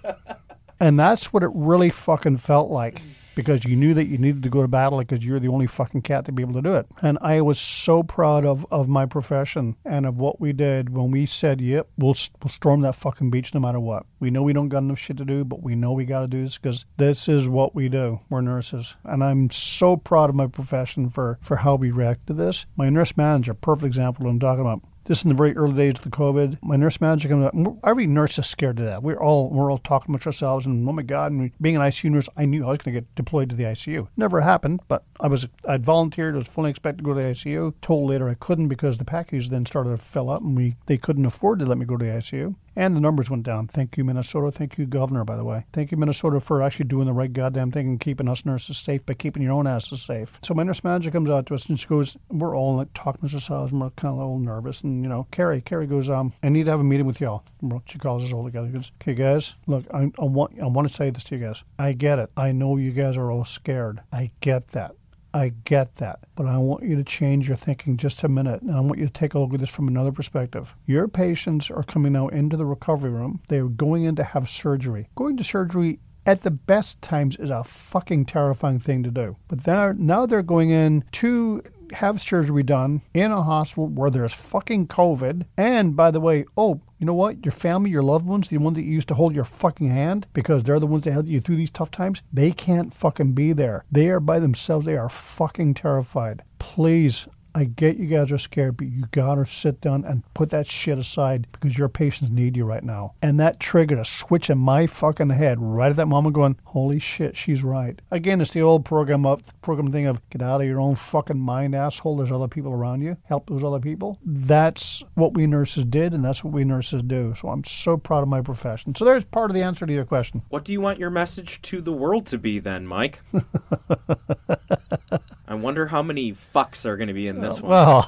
[0.81, 3.03] and that's what it really fucking felt like
[3.37, 6.03] because you knew that you needed to go to battle because you're the only fucking
[6.03, 6.87] cat to be able to do it.
[7.03, 11.13] And I was so proud of, of my profession and of what we did when
[11.13, 14.07] we said, yep, we'll, we'll storm that fucking beach no matter what.
[14.19, 16.29] We know we don't got enough shit to do, but we know we got to
[16.29, 18.21] do this because this is what we do.
[18.31, 18.97] We're nurses.
[19.05, 22.65] And I'm so proud of my profession for, for how we react to this.
[22.75, 24.81] My nurse manager, perfect example I'm talking about.
[25.07, 26.59] This is in the very early days of the COVID.
[26.63, 27.55] My nurse manager comes up.
[27.85, 29.05] Every nurse is scared to that.
[29.05, 31.31] We're all we're all talking amongst ourselves, and oh my god!
[31.31, 33.63] And being an ICU nurse, I knew I was going to get deployed to the
[33.65, 34.09] ICU.
[34.17, 36.35] Never happened, but I was I'd volunteered.
[36.35, 37.75] I was fully expected to go to the ICU.
[37.83, 40.99] Told later I couldn't because the PACU then started to fill up, and we they
[40.99, 42.57] couldn't afford to let me go to the ICU.
[42.79, 43.67] And the numbers went down.
[43.69, 44.53] Thank you, Minnesota.
[44.53, 45.65] Thank you, Governor, by the way.
[45.73, 49.05] Thank you, Minnesota, for actually doing the right goddamn thing and keeping us nurses safe
[49.07, 50.39] by keeping your own asses safe.
[50.43, 53.27] So my nurse manager comes out to us and she goes, We're all like talking
[53.27, 54.83] to ourselves and we're kind of a little nervous.
[54.83, 57.45] And, you know, Carrie, Carrie goes, um, I need to have a meeting with y'all.
[57.87, 58.67] She calls us all together.
[58.67, 61.47] She goes, Okay, guys, look, I, I, want, I want to say this to you
[61.47, 61.65] guys.
[61.79, 62.31] I get it.
[62.37, 64.03] I know you guys are all scared.
[64.13, 64.95] I get that.
[65.37, 66.21] I get that.
[66.35, 68.63] But I want you to change your thinking just a minute.
[68.63, 70.75] And I want you to take a look at this from another perspective.
[70.87, 73.43] Your patients are coming now into the recovery room.
[73.49, 75.11] They're going in to have surgery.
[75.15, 79.37] Going to surgery at the best times is a fucking terrifying thing to do.
[79.47, 81.63] But they're, now they're going in to
[81.93, 85.47] have surgery done in a hospital where there's fucking COVID.
[85.57, 87.45] And by the way, oh, you know what?
[87.45, 90.27] Your family, your loved ones, the ones that you used to hold your fucking hand
[90.33, 93.53] because they're the ones that helped you through these tough times, they can't fucking be
[93.53, 93.85] there.
[93.91, 94.87] They are by themselves.
[94.87, 96.43] They are fucking terrified.
[96.59, 100.67] Please, I get you guys are scared, but you gotta sit down and put that
[100.67, 103.15] shit aside because your patients need you right now.
[103.23, 106.99] And that triggered a switch in my fucking head right at that moment going, holy
[106.99, 107.99] shit, she's right.
[108.11, 111.41] Again, it's the old program up program thing of get out of your own fucking
[111.41, 112.19] mind, asshole.
[112.19, 113.17] There's other people around you.
[113.25, 114.19] Help those other people.
[114.23, 117.33] That's what we nurses did, and that's what we nurses do.
[117.41, 118.95] So I'm so proud of my profession.
[118.95, 120.43] So there's part of the answer to your question.
[120.51, 123.23] What do you want your message to the world to be then, Mike?
[125.57, 127.71] I wonder how many fucks are going to be in this one.
[127.71, 128.05] Well,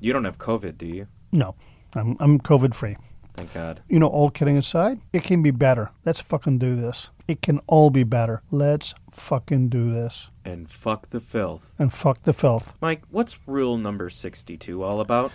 [0.00, 1.06] You don't have COVID, do you?
[1.32, 1.54] no,
[1.94, 2.96] I'm, I'm COVID free.
[3.36, 3.80] Thank God.
[3.88, 5.90] you know, all kidding aside, it can be better.
[6.04, 7.08] Let's fucking do this.
[7.28, 8.42] It can all be better.
[8.50, 10.28] Let's fucking do this.
[10.44, 11.66] And fuck the filth.
[11.78, 12.74] And fuck the filth.
[12.82, 15.32] Mike, what's rule number 62 all about?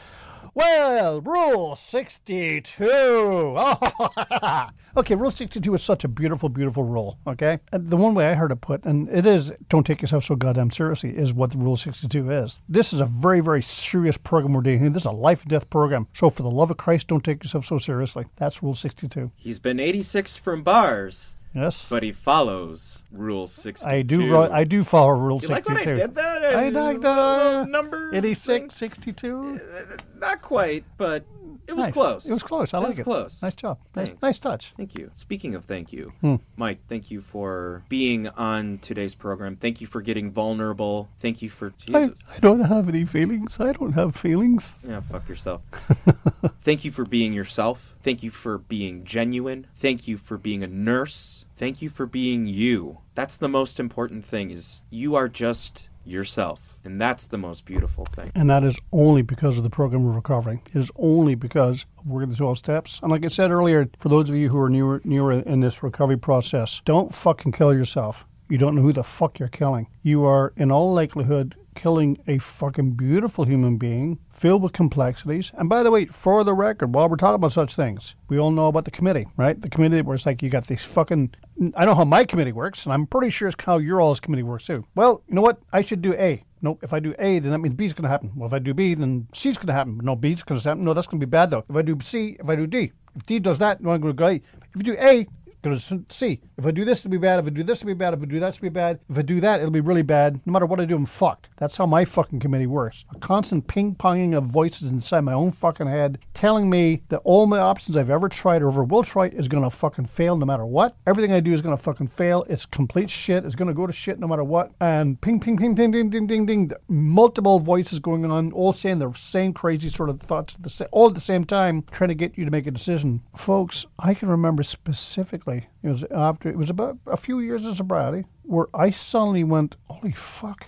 [0.57, 2.87] Well, Rule 62.
[2.89, 7.59] Oh, okay, Rule 62 is such a beautiful, beautiful rule, okay?
[7.71, 10.35] And the one way I heard it put, and it is don't take yourself so
[10.35, 12.63] goddamn seriously, is what the Rule 62 is.
[12.67, 14.89] This is a very, very serious program we're doing here.
[14.89, 16.07] This is a life and death program.
[16.13, 18.25] So, for the love of Christ, don't take yourself so seriously.
[18.37, 19.29] That's Rule 62.
[19.35, 21.89] He's been 86 from bars, Yes?
[21.89, 23.89] but he follows rule 62.
[23.89, 25.73] I do ro- I do follow Rule You 62.
[25.73, 26.55] like when I did that?
[26.55, 28.13] I like the numbers.
[28.13, 29.59] 86, 62.
[29.59, 31.25] Uh, not quite, but
[31.67, 31.93] it was Nice.
[31.93, 32.25] close.
[32.25, 32.73] It was close.
[32.73, 33.03] I It like was it.
[33.03, 33.41] close.
[33.43, 33.77] Nice job.
[33.95, 34.21] Nice, Thanks.
[34.21, 34.73] nice touch.
[34.77, 35.11] Thank you.
[35.15, 36.35] Speaking of thank you, Hmm.
[36.55, 39.55] Mike, thank you for being on today's program.
[39.57, 41.09] Thank you for getting vulnerable.
[41.19, 42.19] Thank you for I, Jesus.
[42.35, 43.59] I don't have any feelings.
[43.59, 44.77] I don't have feelings.
[44.87, 45.61] Yeah, fuck yourself.
[46.61, 47.95] Thank you for being yourself.
[48.03, 49.67] Thank you for being genuine.
[49.75, 51.45] Thank you for being a nurse.
[51.55, 52.99] Thank you for being you.
[53.15, 56.77] That's the most important thing is you are just yourself.
[56.83, 58.31] And that's the most beautiful thing.
[58.35, 60.61] And that is only because of the program of recovery.
[60.73, 62.99] It is only because of working the 12 steps.
[63.01, 65.83] And like I said earlier, for those of you who are newer, newer in this
[65.83, 68.25] recovery process, don't fucking kill yourself.
[68.49, 69.87] You don't know who the fuck you're killing.
[70.03, 75.51] You are, in all likelihood, killing a fucking beautiful human being filled with complexities.
[75.53, 78.51] And by the way, for the record, while we're talking about such things, we all
[78.51, 79.59] know about the committee, right?
[79.61, 81.35] The committee where it's like you got these fucking.
[81.75, 84.43] I know how my committee works, and I'm pretty sure it's how your all's committee
[84.43, 84.85] works too.
[84.95, 85.59] Well, you know what?
[85.71, 86.43] I should do A.
[86.61, 86.79] Nope.
[86.81, 88.31] If I do A, then that means B is going to happen.
[88.35, 89.99] Well, if I do B, then C's going to happen.
[90.03, 90.83] No, B's going to happen.
[90.83, 91.63] No, that's going to be bad though.
[91.69, 94.15] If I do C, if I do D, if D does that, no, I'm going
[94.15, 94.33] to go A.
[94.33, 95.27] If you do A,
[95.67, 96.39] Go to C.
[96.57, 97.39] If I do this, it'll be bad.
[97.39, 98.13] If I do this, it'll be bad.
[98.13, 98.99] If I do that, it'll be bad.
[99.09, 100.39] If I do that, it'll be really bad.
[100.45, 101.49] No matter what I do, I'm fucked.
[101.57, 103.03] That's how my fucking committee works.
[103.13, 107.47] A constant ping ponging of voices inside my own fucking head telling me that all
[107.47, 110.45] my options I've ever tried or ever will try is going to fucking fail no
[110.45, 110.95] matter what.
[111.05, 112.45] Everything I do is going to fucking fail.
[112.47, 113.43] It's complete shit.
[113.43, 114.71] It's going to go to shit no matter what.
[114.79, 116.71] And ping, ping, ping, ding, ding, ding, ding, ding.
[116.87, 120.55] Multiple voices going on, all saying the same crazy sort of thoughts,
[120.91, 123.21] all at the same time, trying to get you to make a decision.
[123.35, 127.77] Folks, I can remember specifically, it was after, it was about a few years of
[127.77, 130.67] sobriety, where I suddenly went, holy fuck.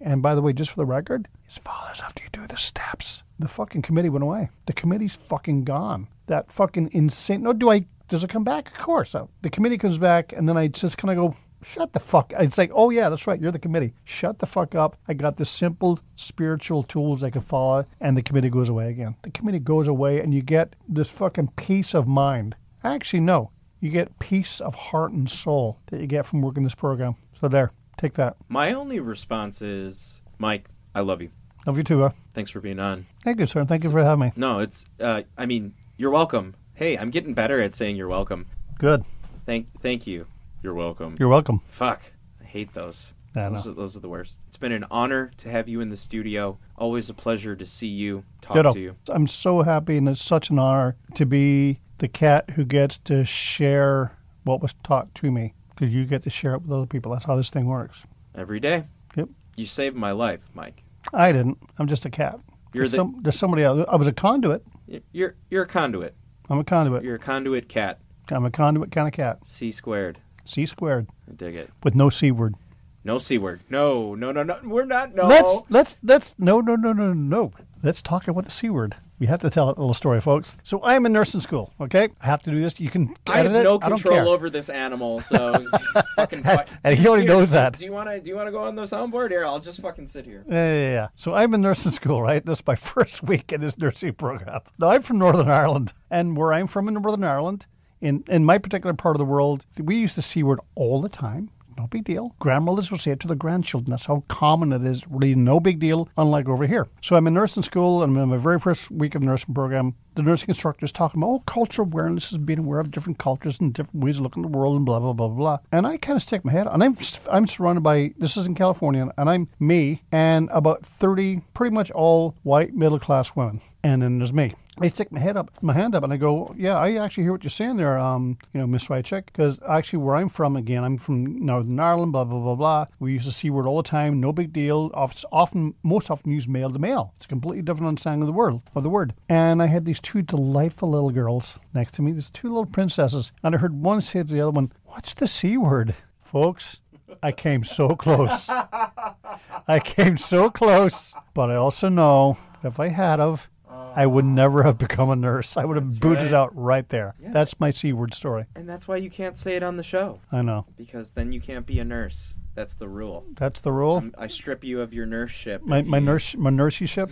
[0.00, 3.22] And by the way, just for the record, it follows after you do the steps.
[3.38, 4.50] The fucking committee went away.
[4.66, 6.08] The committee's fucking gone.
[6.26, 7.42] That fucking insane.
[7.42, 7.86] No, do I?
[8.08, 8.68] Does it come back?
[8.68, 9.14] Of course.
[9.14, 12.32] Uh, The committee comes back, and then I just kind of go, shut the fuck.
[12.38, 13.40] It's like, oh yeah, that's right.
[13.40, 13.94] You're the committee.
[14.04, 14.96] Shut the fuck up.
[15.08, 19.14] I got the simple spiritual tools I can follow, and the committee goes away again.
[19.22, 22.56] The committee goes away, and you get this fucking peace of mind.
[22.84, 23.50] Actually, no.
[23.82, 27.16] You get peace of heart and soul that you get from working this program.
[27.32, 28.36] So there, take that.
[28.48, 31.30] My only response is, Mike, I love you.
[31.66, 32.04] Love you too.
[32.04, 32.10] Uh.
[32.32, 33.06] Thanks for being on.
[33.24, 33.64] Thank you, sir.
[33.64, 34.32] Thank you for having me.
[34.36, 36.54] No, it's, uh, I mean, you're welcome.
[36.74, 38.46] Hey, I'm getting better at saying you're welcome.
[38.78, 39.02] Good.
[39.46, 40.28] Thank, thank you.
[40.62, 41.16] You're welcome.
[41.18, 41.60] You're welcome.
[41.64, 42.02] Fuck,
[42.40, 43.14] I hate those.
[43.34, 44.38] I those, are, those are the worst.
[44.46, 46.58] It's been an honor to have you in the studio.
[46.76, 48.72] Always a pleasure to see you, talk Ditto.
[48.74, 48.96] to you.
[49.08, 53.24] I'm so happy, and it's such an honor to be the cat who gets to
[53.24, 57.12] share what was taught to me because you get to share it with other people.
[57.12, 58.02] That's how this thing works.
[58.34, 58.84] Every day.
[59.14, 59.28] Yep.
[59.56, 60.82] You saved my life, Mike.
[61.14, 61.58] I didn't.
[61.78, 62.40] I'm just a cat.
[62.74, 63.86] You're there's, the- some, there's somebody else.
[63.88, 64.64] I was a conduit.
[65.12, 66.14] You're you're a conduit.
[66.50, 67.04] I'm a conduit.
[67.04, 68.00] You're a conduit cat.
[68.30, 69.38] I'm a conduit kind of cat.
[69.46, 70.18] C squared.
[70.44, 71.70] C squared I dig it.
[71.84, 72.56] with no C word.
[73.04, 73.62] No c word.
[73.68, 74.58] No, no, no, no.
[74.62, 75.14] We're not.
[75.14, 75.26] No.
[75.26, 77.52] Let's let's let's no no no no no.
[77.82, 78.94] Let's talk about the C word.
[79.18, 80.56] We have to tell a little story, folks.
[80.62, 81.72] So I'm in nursing school.
[81.80, 82.78] Okay, I have to do this.
[82.78, 83.12] You can.
[83.26, 83.84] I have edit it.
[83.84, 85.64] I control over this animal, so
[86.16, 86.44] fucking.
[86.84, 87.76] And he already Here, knows that.
[87.76, 88.20] Do you want to?
[88.20, 89.30] Do you want to go on the soundboard?
[89.30, 90.44] Here, I'll just fucking sit here.
[90.48, 91.08] Yeah, yeah, yeah.
[91.16, 92.44] So I'm in nursing school, right?
[92.44, 94.60] This is my first week in this nursing program.
[94.78, 97.66] Now I'm from Northern Ireland, and where I'm from in Northern Ireland,
[98.00, 101.08] in in my particular part of the world, we use the c word all the
[101.08, 101.50] time.
[101.76, 102.34] No big deal.
[102.38, 103.90] Grandmothers will say it to their grandchildren.
[103.90, 105.06] That's how common it is.
[105.08, 106.86] Really, no big deal, unlike over here.
[107.02, 110.22] So I'm in nursing school, and in my very first week of nursing program, the
[110.22, 113.72] nursing instructor is talking about oh, cultural awareness is being aware of different cultures and
[113.72, 115.58] different ways of looking at the world and blah blah blah blah.
[115.70, 116.96] And I kind of stick my head, and I'm
[117.30, 121.90] I'm surrounded by this is in California, and I'm me and about thirty, pretty much
[121.90, 124.54] all white middle class women, and then there's me.
[124.78, 127.32] I stick my head up, my hand up, and I go, "Yeah, I actually hear
[127.32, 130.82] what you're saying there, um, you know, Miss Wycheck, because actually where I'm from, again,
[130.82, 132.86] I'm from Northern Ireland, blah blah blah blah.
[132.98, 134.90] We use the c word all the time, no big deal.
[134.94, 137.12] Often, most often use male to male.
[137.16, 139.12] It's a completely different understanding of the word of the word.
[139.28, 143.30] And I had these two delightful little girls next to me, these two little princesses,
[143.42, 146.80] and I heard one say to the other one, "What's the c word, folks?"
[147.22, 148.48] I came so close.
[149.68, 153.48] I came so close, but I also know if I had of,
[153.94, 155.56] I would never have become a nurse.
[155.56, 156.34] I would have booted right.
[156.34, 157.14] out right there.
[157.20, 158.46] That's my C word story.
[158.54, 160.66] And that's why you can't say it on the show I know.
[160.76, 162.38] because then you can't be a nurse.
[162.54, 163.24] That's the rule.
[163.36, 163.96] That's the rule.
[163.96, 165.62] Um, I strip you of your nurse ship.
[165.64, 167.10] my my you- nurse my nurseyship.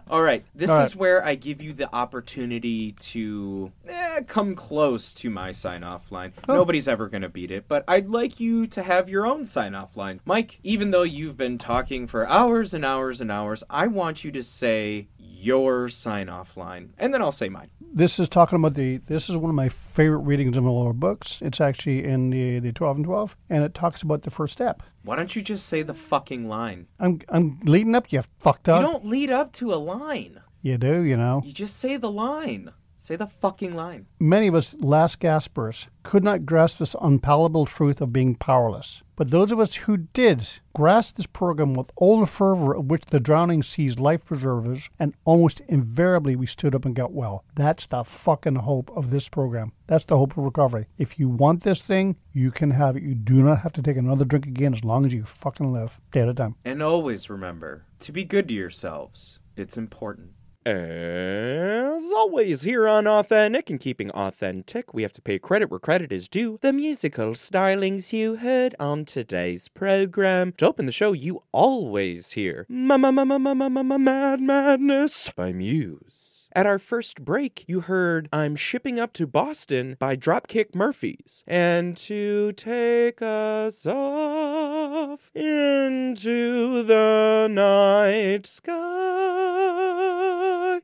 [0.10, 1.00] All right, this All is right.
[1.00, 6.32] where I give you the opportunity to eh, come close to my sign off line.
[6.48, 6.54] Oh.
[6.54, 9.74] Nobody's ever going to beat it, but I'd like you to have your own sign
[9.74, 10.20] off line.
[10.24, 14.32] Mike, even though you've been talking for hours and hours and hours, I want you
[14.32, 15.08] to say
[15.38, 17.70] your sign off line, and then I'll say mine.
[17.80, 18.98] This is talking about the.
[19.06, 21.40] This is one of my favorite readings in all our books.
[21.42, 24.82] It's actually in the the twelve and twelve, and it talks about the first step.
[25.02, 26.88] Why don't you just say the fucking line?
[26.98, 28.12] I'm I'm leading up.
[28.12, 28.80] You fucked up.
[28.80, 30.40] You don't lead up to a line.
[30.62, 31.02] You do.
[31.02, 31.42] You know.
[31.44, 32.72] You just say the line.
[33.08, 34.04] Say the fucking line.
[34.20, 39.02] Many of us last gaspers could not grasp this unpalatable truth of being powerless.
[39.16, 43.06] But those of us who did grasp this program with all the fervor of which
[43.06, 47.46] the drowning sees life preservers, and almost invariably we stood up and got well.
[47.54, 49.72] That's the fucking hope of this program.
[49.86, 50.88] That's the hope of recovery.
[50.98, 53.02] If you want this thing, you can have it.
[53.02, 55.98] You do not have to take another drink again as long as you fucking live.
[56.10, 56.56] Day at a time.
[56.62, 59.38] And always remember to be good to yourselves.
[59.56, 60.32] It's important.
[60.68, 66.12] As always, here on Authentic and Keeping Authentic, we have to pay credit where credit
[66.12, 66.58] is due.
[66.60, 70.52] The musical stylings you heard on today's program.
[70.58, 76.37] To open the show, you always hear Mad Madness by Muse.
[76.52, 81.44] At our first break, you heard I'm Shipping Up to Boston by Dropkick Murphys.
[81.46, 88.78] And to take us off into the night sky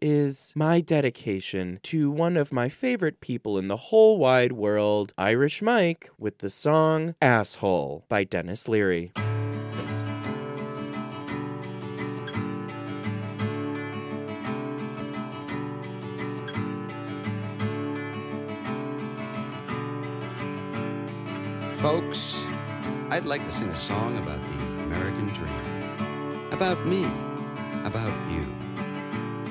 [0.02, 5.62] is my dedication to one of my favorite people in the whole wide world, Irish
[5.62, 9.12] Mike, with the song Asshole by Denis Leary.
[21.84, 22.46] Folks,
[23.10, 26.48] I'd like to sing a song about the American dream.
[26.50, 27.04] About me.
[27.84, 28.46] About you.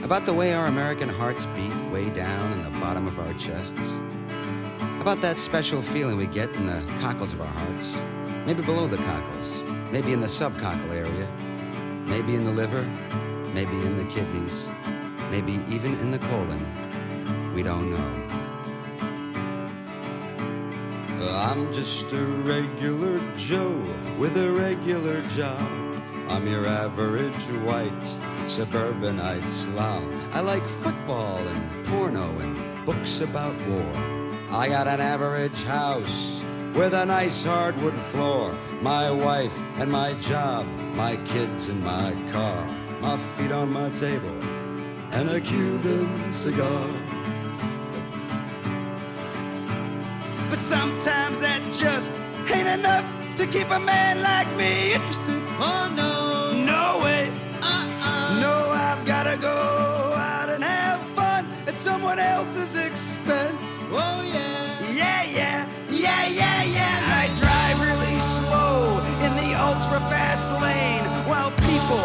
[0.04, 3.94] About the way our American hearts beat way down in the bottom of our chests.
[5.00, 7.96] About that special feeling we get in the cockles of our hearts.
[8.48, 9.62] Maybe below the cockles.
[9.92, 11.30] Maybe in the subcockle area.
[12.08, 12.82] Maybe in the liver.
[13.54, 14.66] Maybe in the kidneys.
[15.30, 17.54] Maybe even in the colon.
[17.54, 18.33] We don't know.
[21.30, 23.82] I'm just a regular Joe
[24.18, 25.72] with a regular job.
[26.30, 27.34] I'm your average
[27.66, 28.08] white
[28.48, 30.04] suburbanite slob.
[30.32, 33.94] I like football and porno and books about war.
[34.52, 36.44] I got an average house
[36.74, 38.56] with a nice hardwood floor.
[38.82, 40.66] My wife and my job,
[40.96, 42.66] my kids and my car,
[43.02, 44.44] my feet on my table,
[45.12, 46.90] and a Cuban cigar.
[50.50, 51.13] But sometimes
[51.84, 52.14] just
[52.50, 53.06] ain't enough
[53.36, 55.44] to keep a man like me interested.
[55.60, 57.30] Oh no, no way.
[57.62, 58.40] Uh-uh.
[58.40, 59.58] No, I've gotta go
[60.16, 63.60] out and have fun at someone else's expense.
[63.92, 64.80] Oh yeah.
[64.94, 67.20] Yeah, yeah, yeah, yeah, yeah.
[67.22, 72.04] I drive really slow in the ultra fast lane while people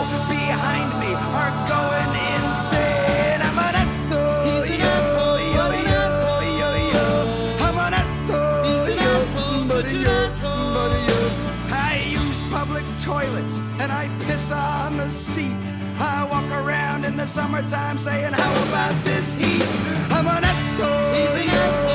[17.28, 19.62] summertime saying, How about this heat?
[20.10, 20.44] I'm an
[21.44, 21.87] yo,